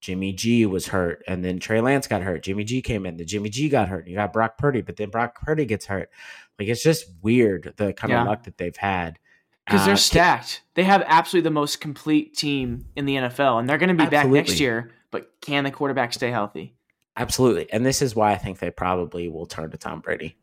[0.00, 2.42] Jimmy G was hurt, and then Trey Lance got hurt.
[2.42, 4.06] Jimmy G came in, then Jimmy G got hurt.
[4.06, 6.10] You got Brock Purdy, but then Brock Purdy gets hurt.
[6.58, 8.22] Like it's just weird the kind yeah.
[8.22, 9.18] of luck that they've had
[9.66, 10.62] because uh, they're stacked.
[10.74, 14.04] They have absolutely the most complete team in the NFL, and they're going to be
[14.04, 14.40] absolutely.
[14.40, 14.90] back next year.
[15.10, 16.74] But can the quarterback stay healthy?
[17.16, 20.36] Absolutely, and this is why I think they probably will turn to Tom Brady.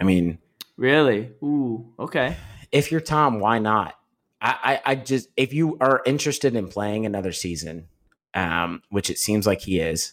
[0.00, 0.38] I mean,
[0.76, 1.30] really?
[1.42, 2.36] Ooh, okay.
[2.70, 3.94] If you're Tom, why not?
[4.40, 7.88] I, I, I just if you are interested in playing another season,
[8.34, 10.12] um, which it seems like he is.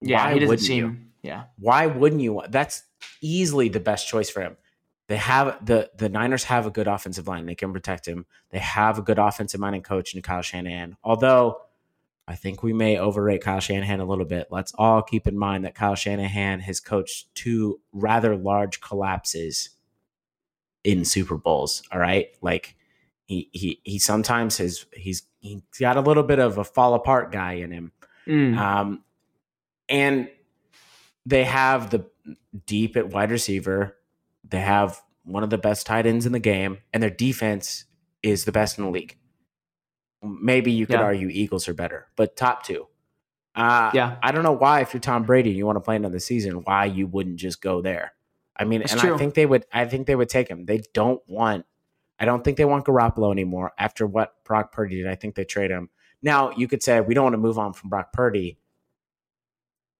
[0.00, 0.84] Yeah, why he doesn't seem.
[0.84, 0.96] You?
[1.30, 1.44] Yeah.
[1.58, 2.42] Why wouldn't you?
[2.48, 2.82] That's
[3.20, 4.56] easily the best choice for him.
[5.08, 7.46] They have the the Niners have a good offensive line.
[7.46, 8.26] They can protect him.
[8.50, 10.96] They have a good offensive mind and coach in Kyle Shanahan.
[11.04, 11.60] Although
[12.28, 14.48] I think we may overrate Kyle Shanahan a little bit.
[14.50, 19.70] Let's all keep in mind that Kyle Shanahan has coached two rather large collapses
[20.84, 21.82] in Super Bowls.
[21.90, 22.76] All right, like
[23.24, 27.32] he he he sometimes has he's he's got a little bit of a fall apart
[27.32, 27.92] guy in him,
[28.26, 28.56] mm.
[28.56, 29.02] um,
[29.88, 30.28] and
[31.26, 32.06] they have the
[32.66, 33.96] deep at wide receiver.
[34.48, 37.84] They have one of the best tight ends in the game, and their defense
[38.22, 39.16] is the best in the league.
[40.22, 41.02] Maybe you could yeah.
[41.02, 42.86] argue Eagles are better, but top two.
[43.54, 45.96] Uh, yeah, I don't know why if you're Tom Brady and you want to play
[45.96, 48.12] another season, why you wouldn't just go there.
[48.56, 49.14] I mean, and true.
[49.14, 49.66] I think they would.
[49.72, 50.64] I think they would take him.
[50.66, 51.66] They don't want.
[52.18, 55.08] I don't think they want Garoppolo anymore after what Brock Purdy did.
[55.08, 55.90] I think they trade him.
[56.22, 58.58] Now you could say we don't want to move on from Brock Purdy.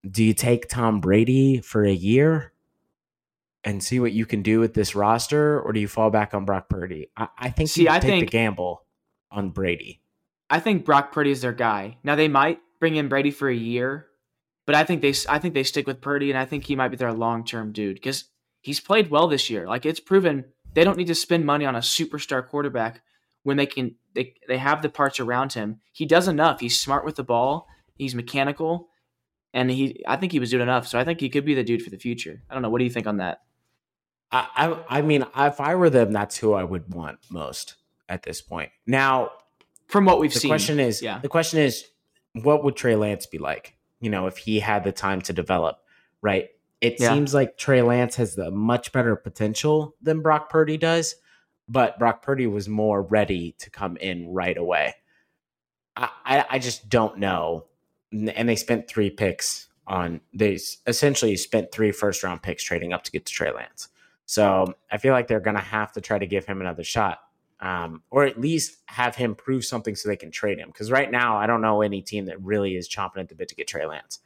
[0.08, 2.52] Do you take Tom Brady for a year
[3.64, 6.44] and see what you can do with this roster, or do you fall back on
[6.44, 7.10] Brock Purdy?
[7.16, 8.84] I, I think see, I take think, the gamble
[9.30, 10.01] on Brady.
[10.53, 11.96] I think Brock Purdy is their guy.
[12.05, 14.09] Now they might bring in Brady for a year,
[14.66, 16.88] but I think they I think they stick with Purdy, and I think he might
[16.88, 18.24] be their long term dude because
[18.61, 19.66] he's played well this year.
[19.66, 20.44] Like it's proven
[20.74, 23.00] they don't need to spend money on a superstar quarterback
[23.44, 25.80] when they can they they have the parts around him.
[25.90, 26.61] He does enough.
[26.61, 27.66] He's smart with the ball.
[27.96, 28.90] He's mechanical,
[29.55, 30.86] and he I think he was doing enough.
[30.86, 32.42] So I think he could be the dude for the future.
[32.50, 32.68] I don't know.
[32.68, 33.40] What do you think on that?
[34.30, 37.76] I I, I mean, if I were them, that's who I would want most
[38.07, 38.70] at this point.
[38.86, 39.30] Now
[39.93, 40.49] from what we've the seen.
[40.49, 41.18] The question is, yeah.
[41.18, 41.84] the question is,
[42.32, 43.76] what would Trey Lance be like?
[44.01, 45.80] You know, if he had the time to develop,
[46.22, 46.49] right?
[46.80, 47.12] It yeah.
[47.12, 51.14] seems like Trey Lance has the much better potential than Brock Purdy does,
[51.68, 54.95] but Brock Purdy was more ready to come in right away.
[55.95, 57.66] I, I, I just don't know.
[58.12, 63.05] And they spent three picks on they essentially spent three first round picks trading up
[63.05, 63.88] to get to Trey Lance.
[64.24, 67.18] So I feel like they're going to have to try to give him another shot.
[67.62, 70.68] Um, or at least have him prove something so they can trade him.
[70.68, 73.48] Because right now, I don't know any team that really is chomping at the bit
[73.48, 74.18] to get Trey Lance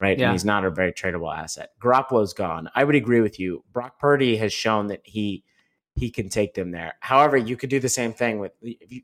[0.00, 0.18] right?
[0.18, 0.26] Yeah.
[0.26, 1.70] And he's not a very tradable asset.
[1.80, 2.68] Garoppolo's gone.
[2.74, 3.64] I would agree with you.
[3.72, 5.44] Brock Purdy has shown that he
[5.94, 6.94] he can take them there.
[7.00, 9.02] However, you could do the same thing with if you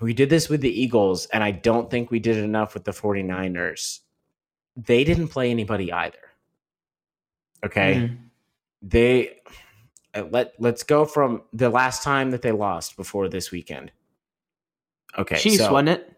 [0.00, 2.84] we did this with the Eagles, and I don't think we did it enough with
[2.84, 4.00] the 49ers.
[4.74, 6.16] They didn't play anybody either.
[7.64, 7.96] Okay.
[7.96, 8.14] Mm-hmm.
[8.82, 9.40] They
[10.14, 13.92] Uh, let let's go from the last time that they lost before this weekend.
[15.18, 15.36] Okay.
[15.36, 16.16] Chiefs, so, wasn't it?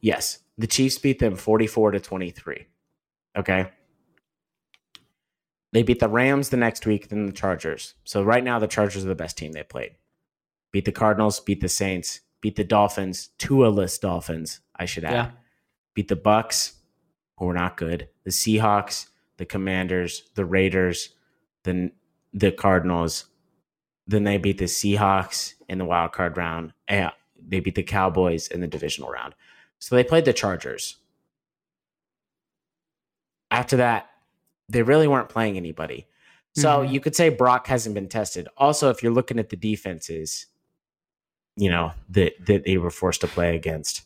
[0.00, 0.38] Yes.
[0.58, 2.66] The Chiefs beat them 44 to 23.
[3.36, 3.70] Okay.
[5.72, 7.94] They beat the Rams the next week, then the Chargers.
[8.04, 9.96] So right now, the Chargers are the best team they played.
[10.72, 15.12] Beat the Cardinals, beat the Saints, beat the Dolphins, Tua-less Dolphins, I should add.
[15.12, 15.30] Yeah.
[15.94, 16.74] Beat the Bucks,
[17.38, 18.08] who were not good.
[18.24, 21.10] The Seahawks, the Commanders, the Raiders,
[21.64, 21.92] then
[22.32, 23.26] the Cardinals.
[24.06, 26.72] Then they beat the Seahawks in the wild card round.
[26.86, 29.34] And they beat the Cowboys in the divisional round.
[29.78, 30.96] So they played the Chargers.
[33.50, 34.10] After that,
[34.68, 36.06] they really weren't playing anybody.
[36.54, 36.92] So mm-hmm.
[36.92, 38.48] you could say Brock hasn't been tested.
[38.56, 40.46] Also, if you're looking at the defenses,
[41.56, 44.02] you know, that that they were forced to play against,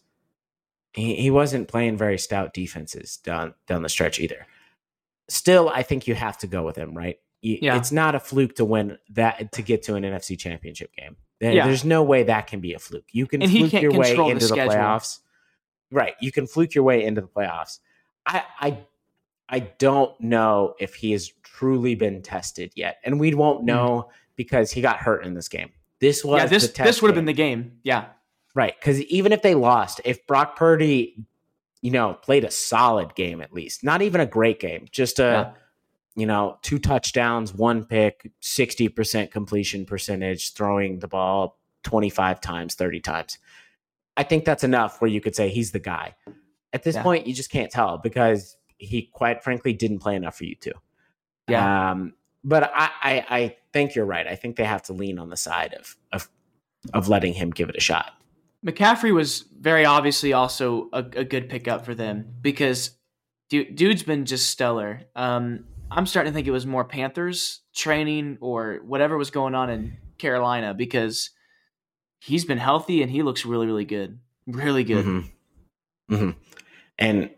[0.93, 4.47] he, he wasn't playing very stout defenses down down the stretch either.
[5.29, 7.19] Still, I think you have to go with him, right?
[7.43, 7.77] Yeah.
[7.77, 11.17] It's not a fluke to win that to get to an NFC championship game.
[11.41, 11.67] Yeah.
[11.67, 13.05] There's no way that can be a fluke.
[13.11, 15.19] You can and fluke your way into the, the playoffs.
[15.91, 16.15] Right.
[16.21, 17.81] You can fluke your way into the playoffs.
[18.25, 18.79] I I
[19.49, 22.99] I don't know if he has truly been tested yet.
[23.05, 23.67] And we won't hmm.
[23.67, 24.13] know mm.
[24.37, 25.71] because he got hurt in this game.
[26.01, 27.79] This was yeah, this this would have been the game.
[27.83, 28.07] Yeah.
[28.55, 28.75] Right.
[28.79, 31.25] Because even if they lost, if Brock Purdy,
[31.81, 35.23] you know, played a solid game at least, not even a great game, just a
[35.23, 35.62] yeah.
[36.15, 43.01] You know, two touchdowns, one pick, 60% completion percentage, throwing the ball 25 times, 30
[43.01, 43.39] times.
[44.17, 46.15] I think that's enough where you could say he's the guy.
[46.73, 47.03] At this yeah.
[47.03, 50.73] point, you just can't tell because he quite frankly didn't play enough for you to.
[51.49, 51.91] Yeah.
[51.91, 54.27] Um, but I, I, I think you're right.
[54.27, 56.29] I think they have to lean on the side of of
[56.93, 58.13] of letting him give it a shot.
[58.65, 62.91] McCaffrey was very obviously also a, a good pickup for them because
[63.49, 65.03] dude, dude's been just stellar.
[65.15, 65.65] Um,
[65.95, 69.97] I'm starting to think it was more Panthers training or whatever was going on in
[70.19, 71.31] Carolina because
[72.21, 74.19] he's been healthy and he looks really, really good.
[74.47, 75.05] Really good.
[75.05, 76.15] Mm-hmm.
[76.15, 76.31] Mm-hmm.
[76.99, 77.31] And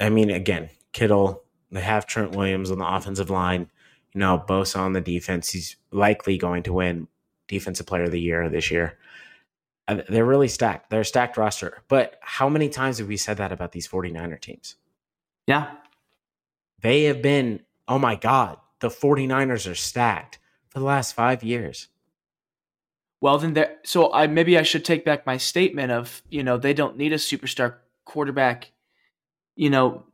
[0.00, 3.70] I mean, again, Kittle, they have Trent Williams on the offensive line.
[4.14, 5.50] You know, Bosa on the defense.
[5.50, 7.08] He's likely going to win
[7.48, 8.98] Defensive Player of the Year this year.
[10.08, 10.90] They're really stacked.
[10.90, 11.82] They're a stacked roster.
[11.88, 14.76] But how many times have we said that about these 49er teams?
[15.46, 15.70] Yeah.
[16.80, 21.88] They have been, oh my God, the 49ers are stacked for the last five years.
[23.20, 23.76] Well, then there.
[23.84, 27.12] So I maybe I should take back my statement of you know they don't need
[27.12, 28.72] a superstar quarterback.
[29.54, 30.04] You know,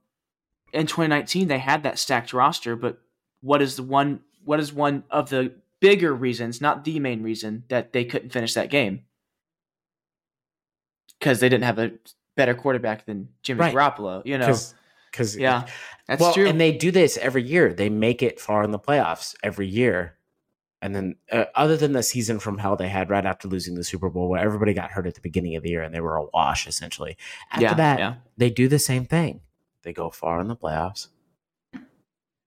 [0.74, 2.98] in 2019 they had that stacked roster, but
[3.40, 4.20] what is the one?
[4.44, 8.52] What is one of the bigger reasons, not the main reason, that they couldn't finish
[8.54, 9.04] that game?
[11.18, 11.92] Because they didn't have a
[12.36, 13.74] better quarterback than Jimmy right.
[13.74, 14.20] Garoppolo.
[14.26, 14.54] You know,
[15.11, 15.66] because yeah,
[16.06, 16.46] that's well, true.
[16.46, 17.72] And they do this every year.
[17.72, 20.18] They make it far in the playoffs every year
[20.80, 23.82] and then, uh, other than the season from hell they had right after losing the
[23.82, 26.16] Super Bowl, where everybody got hurt at the beginning of the year and they were
[26.16, 27.16] a wash essentially.
[27.50, 28.14] After yeah, that, yeah.
[28.36, 29.40] they do the same thing.
[29.82, 31.09] They go far in the playoffs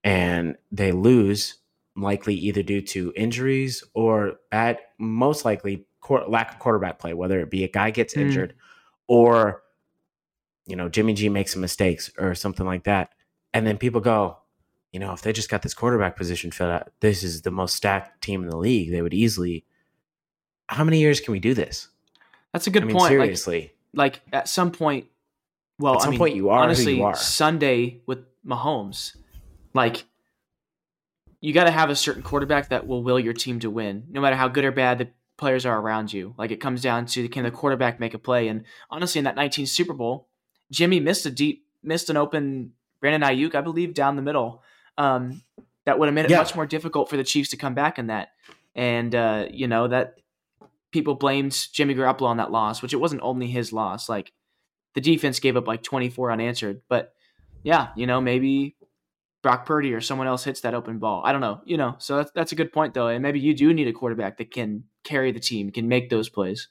[0.03, 1.57] and they lose,
[1.97, 5.85] likely either due to injuries or at most likely
[6.27, 8.21] lack of quarterback play, whether it be a guy gets mm.
[8.21, 8.55] injured
[9.07, 9.63] or,
[10.65, 13.09] you know, Jimmy G makes some mistakes or something like that.
[13.53, 14.37] And then people go,
[14.91, 17.75] you know, if they just got this quarterback position filled out, this is the most
[17.75, 18.91] stacked team in the league.
[18.91, 19.65] They would easily.
[20.67, 21.89] How many years can we do this?
[22.53, 23.09] That's a good I mean, point.
[23.09, 25.07] Seriously, like, like, at some point,
[25.79, 27.15] well, at some I mean, point you are honestly you are.
[27.15, 29.15] Sunday with Mahomes,
[29.73, 30.05] like
[31.41, 34.21] you got to have a certain quarterback that will will your team to win, no
[34.21, 36.35] matter how good or bad the players are around you.
[36.37, 38.47] Like it comes down to can the quarterback make a play?
[38.47, 40.29] And honestly, in that 19 Super Bowl,
[40.71, 44.63] Jimmy missed a deep, missed an open Brandon Aiyuk, I believe, down the middle
[44.97, 45.41] um,
[45.85, 46.37] that would have made it yeah.
[46.37, 48.29] much more difficult for the Chiefs to come back in that.
[48.75, 50.15] And uh, you know that
[50.91, 54.07] people blamed Jimmy Garoppolo on that loss, which it wasn't only his loss.
[54.07, 54.31] Like
[54.93, 57.13] the defense gave up like 24 unanswered, but
[57.63, 58.77] yeah, you know maybe
[59.41, 61.21] Brock Purdy or someone else hits that open ball.
[61.25, 61.95] I don't know, you know.
[61.99, 64.51] So that's that's a good point though, and maybe you do need a quarterback that
[64.51, 66.69] can carry the team, can make those plays.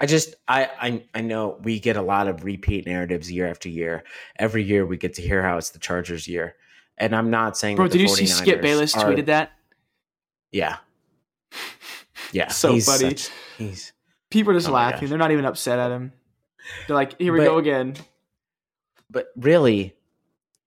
[0.00, 3.68] I just I, I I know we get a lot of repeat narratives year after
[3.68, 4.02] year.
[4.38, 6.56] Every year we get to hear how it's the Chargers year.
[6.96, 9.52] And I'm not saying Bro, did you see Skip Bayless are, tweeted that?
[10.52, 10.78] Yeah.
[12.32, 12.48] Yeah.
[12.48, 13.10] so he's funny.
[13.16, 13.92] such- he's
[14.30, 15.08] People are just Oh laughing.
[15.08, 16.12] They're not even upset at him.
[16.86, 17.96] They're like, here we But- go again.
[19.10, 19.94] but really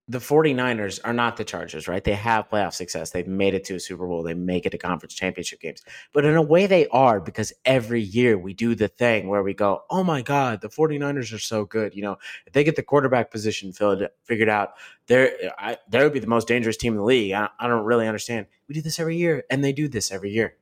[0.09, 2.03] the 49ers are not the Chargers, right?
[2.03, 3.11] They have playoff success.
[3.11, 4.21] They've made it to a Super Bowl.
[4.21, 5.81] They make it to conference championship games.
[6.11, 9.53] But in a way they are because every year we do the thing where we
[9.53, 12.83] go, "Oh my god, the 49ers are so good." You know, if they get the
[12.83, 14.73] quarterback position filled figured out,
[15.07, 17.31] they're I, they would be the most dangerous team in the league.
[17.31, 18.47] I, I don't really understand.
[18.67, 20.55] We do this every year and they do this every year.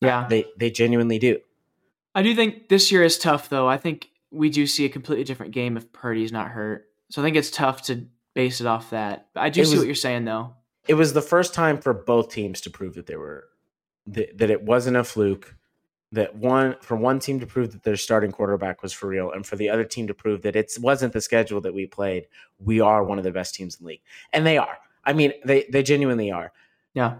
[0.00, 0.20] Yeah.
[0.20, 1.40] Uh, they they genuinely do.
[2.14, 3.68] I do think this year is tough, though.
[3.68, 6.88] I think we do see a completely different game if Purdy's not hurt.
[7.10, 9.28] So I think it's tough to base it off that.
[9.34, 10.54] I do It see was- what you're saying, though.
[10.86, 13.44] it was the first time for both teams to prove that they were
[14.06, 15.56] that, that it wasn't a fluke
[16.12, 19.46] that one for one team to prove that their starting quarterback was for real and
[19.46, 22.26] for the other team to prove that it wasn't the schedule that we played
[22.58, 24.02] we are one of the best teams in the league
[24.34, 24.76] and they are
[25.06, 26.52] i mean they they genuinely are
[26.92, 27.16] Yeah.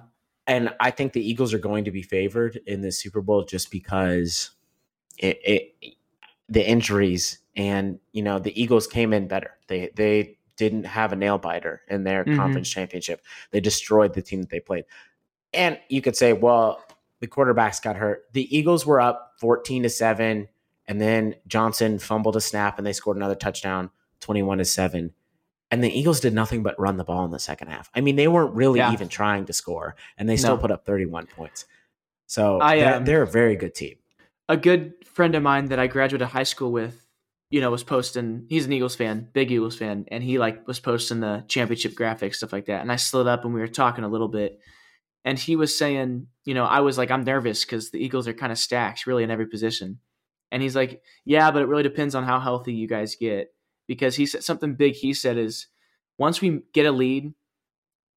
[0.47, 3.71] and i think the eagles are going to be favored in this super bowl just
[3.71, 4.51] because
[5.19, 5.95] it, it
[6.51, 11.17] the injuries and you know the eagles came in better they they didn't have a
[11.17, 12.37] nail biter in their Mhm.
[12.37, 13.23] conference championship.
[13.51, 14.85] They destroyed the team that they played.
[15.53, 16.83] And you could say well
[17.21, 18.25] the quarterbacks got hurt.
[18.33, 20.49] The eagles were up 14 to 7
[20.87, 23.91] and then johnson fumbled a snap and they scored another touchdown
[24.21, 25.13] 21 to 7
[25.71, 27.91] and the eagles did nothing but run the ball in the second half.
[27.95, 28.93] I mean they weren't really Yeah.
[28.93, 30.61] even trying to score and they still No.
[30.61, 31.65] put up 31 points.
[32.27, 33.97] So I, they're, um, they're a very good team.
[34.49, 37.04] A good friend of mine that I graduated high school with,
[37.55, 38.47] you know, was posting.
[38.49, 42.35] He's an Eagles fan, big Eagles fan, and he like was posting the championship graphics
[42.35, 42.81] stuff like that.
[42.81, 44.59] And I slid up and we were talking a little bit,
[45.25, 48.33] and he was saying, you know, I was like, I'm nervous because the Eagles are
[48.33, 50.01] kind of stacked, really in every position.
[50.51, 53.55] And he's like, yeah, but it really depends on how healthy you guys get
[53.87, 54.95] because he said something big.
[54.95, 55.69] He said is
[56.19, 57.35] once we get a lead,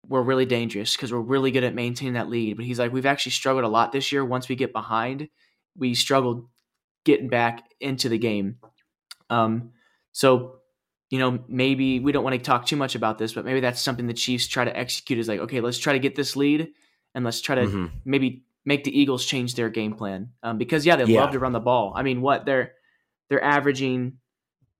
[0.07, 2.57] we're really dangerous because we're really good at maintaining that lead.
[2.57, 4.25] But he's like, we've actually struggled a lot this year.
[4.25, 5.29] Once we get behind,
[5.75, 6.47] we struggled
[7.05, 8.57] getting back into the game.
[9.29, 9.71] Um,
[10.11, 10.59] so,
[11.09, 13.81] you know, maybe we don't want to talk too much about this, but maybe that's
[13.81, 16.69] something the Chiefs try to execute is like, okay, let's try to get this lead
[17.15, 17.91] and let's try to Mhm.
[18.05, 20.31] maybe make the Eagles change their game plan.
[20.43, 21.21] Um, because yeah, they Yeah.
[21.21, 21.93] love to run the ball.
[21.95, 22.73] I mean, what they're
[23.29, 24.19] they're averaging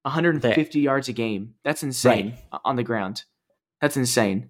[0.06, 1.56] 150 yards a game.
[1.64, 2.34] That's insane
[2.64, 3.24] on the ground.
[3.82, 4.50] That's insane.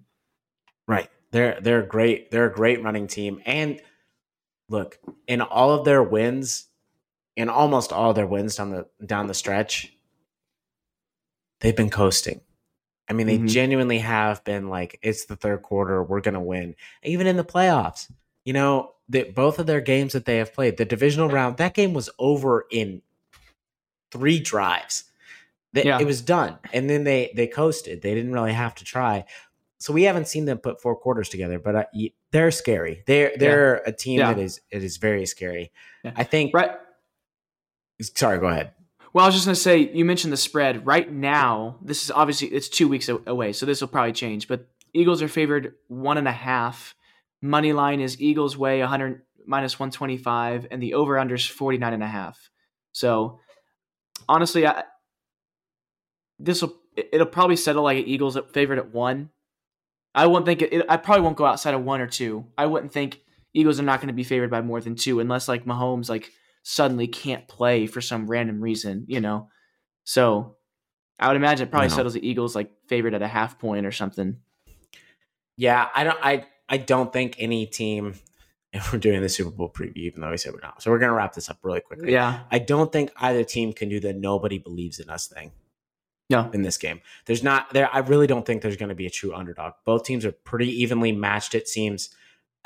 [0.86, 1.10] Right.
[1.32, 2.30] They're they're great.
[2.30, 3.42] They're a great running team.
[3.44, 3.80] And
[4.68, 6.67] look, in all of their wins,
[7.38, 9.92] in almost all their wins down the down the stretch,
[11.60, 12.40] they've been coasting.
[13.08, 13.48] I mean, they Mhm.
[13.48, 16.74] genuinely have been like, it's the third quarter, we're gonna win.
[17.02, 18.10] Even in the playoffs,
[18.44, 21.74] you know, that both of their games that they have played, the divisional round, that
[21.74, 23.00] game was over in
[24.12, 25.04] three drives.
[25.72, 25.98] They- Yeah.
[26.00, 26.58] It was done.
[26.72, 28.02] And then they they coasted.
[28.02, 29.24] They didn't really have to try
[29.80, 33.04] so we haven't seen them put four quarters together, but uh, y- they're scary.
[33.06, 34.32] They're they're a team Yeah.
[34.34, 35.70] that is it is very scary.
[36.04, 36.12] Yeah.
[36.16, 36.52] I think.
[36.52, 36.72] Right.
[38.00, 38.72] Sorry, go ahead.
[39.12, 40.86] Well, I was just gonna say you mentioned the spread.
[40.86, 44.48] Right now, this is obviously it's two weeks away, so this will probably change.
[44.48, 46.94] But Eagles are favored one and a half.
[47.40, 52.02] Money line is Eagles way 100 minus 125, and the over under is 49 and
[52.02, 52.50] a half.
[52.92, 53.40] So
[54.28, 54.84] honestly, I
[56.38, 59.30] this will it'll probably settle like an Eagles favored at one.
[60.14, 60.86] I won't think it, it.
[60.88, 62.46] I probably won't go outside of one or two.
[62.56, 63.20] I wouldn't think
[63.54, 66.30] Eagles are not going to be favored by more than two unless like Mahomes like
[66.70, 69.48] suddenly can't play for some random reason, you know.
[70.04, 70.56] So
[71.18, 71.94] I would imagine it probably No.
[71.94, 74.36] settles the Eagles like favored at a half point or something.
[75.56, 76.18] Yeah, I don't.
[76.22, 78.14] I I don't think any team.
[78.70, 80.98] If we're doing the Super Bowl preview, even though we said we're not, so we're
[80.98, 82.12] gonna wrap this up really quickly.
[82.12, 82.40] Yeah.
[82.50, 85.52] I don't think either team can do the nobody believes in us thing
[86.28, 86.50] No.
[86.52, 87.00] in this game.
[87.24, 87.88] There's not there.
[87.90, 89.72] I really don't think there's going to be a true underdog.
[89.86, 92.10] Both teams are pretty evenly matched, it seems,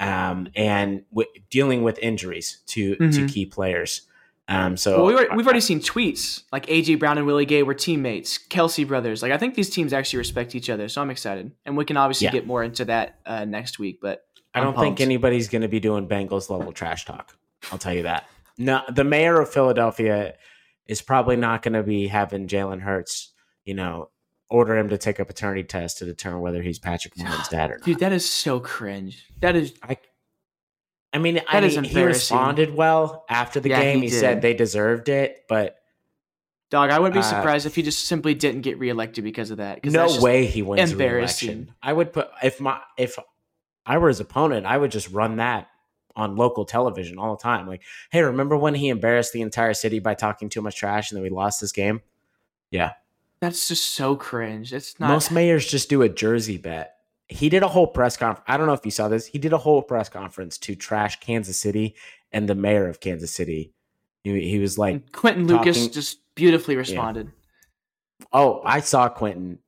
[0.03, 3.33] um, and w- dealing with injuries to to Mhm.
[3.33, 4.03] key players.
[4.49, 7.63] Um, so Well, we were, we've already seen tweets like AJ Brown and Willie Gay
[7.63, 9.23] were teammates, Kelce brothers.
[9.23, 11.97] Like I think these teams actually respect each other, so I'm excited, and we can
[11.97, 12.33] obviously Yeah.
[12.33, 14.01] get more into that uh, next week.
[14.03, 14.25] But
[14.55, 17.37] I I'm don't think anybody's going to be doing Bengals level trash talk.
[17.71, 18.27] I'll tell you that.
[18.59, 20.35] No, the mayor of Philadelphia
[20.87, 23.33] is probably not going to be having Jalen Hurts,
[23.65, 24.11] you know,
[24.53, 27.79] order him to take a paternity test to determine whether he's Patrick Mahomes' dad or
[27.79, 27.85] not.
[27.85, 29.27] dude, that is so cringe.
[29.41, 29.97] That is I,
[31.13, 33.99] I mean, I That is mean, he responded well after the Yeah, game.
[34.01, 35.77] he He, said they deserved it, but
[36.71, 36.91] dog.
[36.91, 39.85] I wouldn't be Uh, surprised if he just simply didn't get reelected because of that.
[39.85, 41.49] no way he wins embarrassing.
[41.49, 41.75] re-election.
[41.83, 43.19] I would put if my if
[43.87, 45.69] I were his opponent, I would just run that
[46.15, 47.67] on local television all the time.
[47.67, 51.17] Like, hey, remember when he embarrassed the entire city by talking too much trash and
[51.17, 52.03] then we lost this game?
[52.71, 52.93] Yeah.
[53.43, 54.73] That's just so cringe.
[54.73, 55.09] It's not.
[55.09, 56.95] Most mayors just do a jersey bet
[57.33, 58.45] he did a whole press conference.
[58.47, 59.27] I don't know if you saw this.
[59.27, 61.97] He did a whole press conference to trash Kansas City
[62.31, 63.73] and the mayor of Kansas City.
[64.23, 67.27] He, he was like and Quinton talking, Lucas just beautifully responded.
[68.21, 68.27] Yeah.
[68.33, 69.59] Oh, I saw Quinton.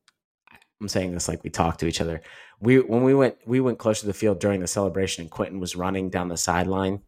[0.80, 2.20] I'm saying this like we talked to each other.
[2.60, 5.58] We when we went we went close to the field during the celebration, and Quinton
[5.58, 7.00] was running down the sideline.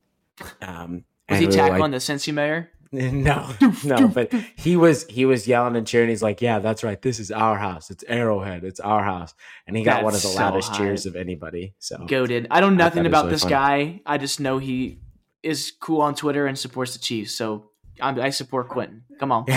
[0.63, 2.71] Um, was he we tackling like, the Cincy mayor?
[2.93, 3.53] No,
[3.85, 6.09] no, but he was he was yelling and cheering.
[6.09, 7.01] He's like, "Yeah, that's right.
[7.01, 7.91] This is our house.
[7.91, 8.65] It's Arrowhead.
[8.65, 9.35] It's our house."
[9.67, 10.79] And he got that's one of the so loudest high.
[10.79, 11.75] cheers of anybody.
[11.79, 12.47] So goaded.
[12.51, 13.51] I know nothing I about really this fun.
[13.51, 14.01] guy.
[14.07, 15.01] I just know he
[15.43, 17.33] is cool on Twitter and supports the Chiefs.
[17.33, 17.71] So
[18.01, 19.05] I'm, i support Quinton.
[19.19, 19.45] Come on.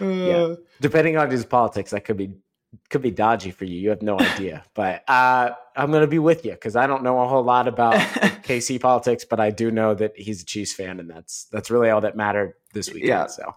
[0.00, 0.54] yeah.
[0.80, 2.34] Depending on his politics, that could be
[2.92, 3.80] could be dodgy for you.
[3.80, 4.62] You have no idea.
[4.74, 7.68] But uh, I'm going to be with you because I don't know a whole lot
[7.68, 7.94] about
[8.44, 11.90] KC politics, but I do know that he's a Chiefs fan, and that's that's really
[11.90, 13.08] all that mattered this weekend.
[13.08, 13.26] Yeah.
[13.26, 13.54] So,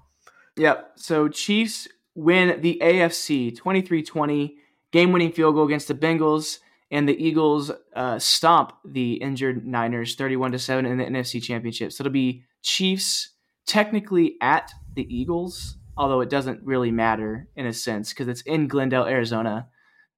[0.58, 0.92] yep.
[0.96, 4.56] So Chiefs win the AFC 23-20
[4.92, 6.60] game-winning field goal against the Bengals,
[6.92, 11.92] and the Eagles uh, stomp the injured Niners 31 to seven in the NFC Championship.
[11.92, 13.30] So it'll be Chiefs
[13.66, 18.68] technically at the Eagles although it doesn't really matter in a sense because it's in
[18.68, 19.68] Glendale, Arizona,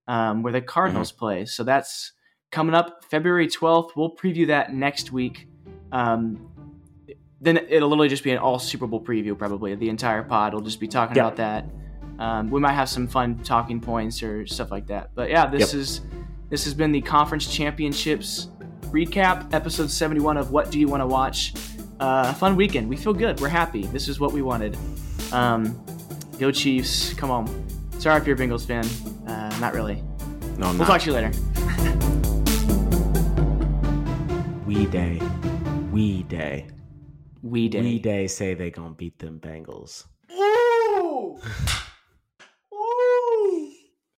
[0.08, 1.20] um, where the Cardinals mm-hmm.
[1.20, 1.46] play.
[1.46, 2.14] So that's
[2.52, 3.92] coming up February 12th.
[3.96, 5.48] We'll preview that next week.
[5.92, 6.50] Um,
[7.40, 9.76] then it'll literally just be an all Super Bowl preview, probably.
[9.76, 11.26] The entire pod will just be talking yep.
[11.26, 11.66] about that.
[12.20, 15.12] Um, we might have some fun talking points or stuff like that.
[15.14, 15.82] But yeah, this yep.
[15.82, 16.02] is
[16.50, 18.50] this has been the conference championships
[18.86, 21.54] recap, episode 71 of What Do You Want to Watch?
[22.00, 22.88] Uh, fun weekend.
[22.88, 23.40] We feel good.
[23.40, 23.84] We're happy.
[23.88, 24.78] This is what we wanted.
[25.34, 25.80] Um,
[26.40, 27.14] go Chiefs!
[27.14, 27.68] Come on.
[28.00, 28.86] Sorry if you're a Bengals fan.
[29.28, 30.04] Uh, not really.
[30.58, 30.88] No, I'm we'll not.
[30.88, 31.32] talk to you later.
[34.66, 35.22] we day,
[35.92, 36.68] we day,
[37.42, 40.06] we day, we day say they gonna beat them Bengals.
[40.32, 41.40] Ooh!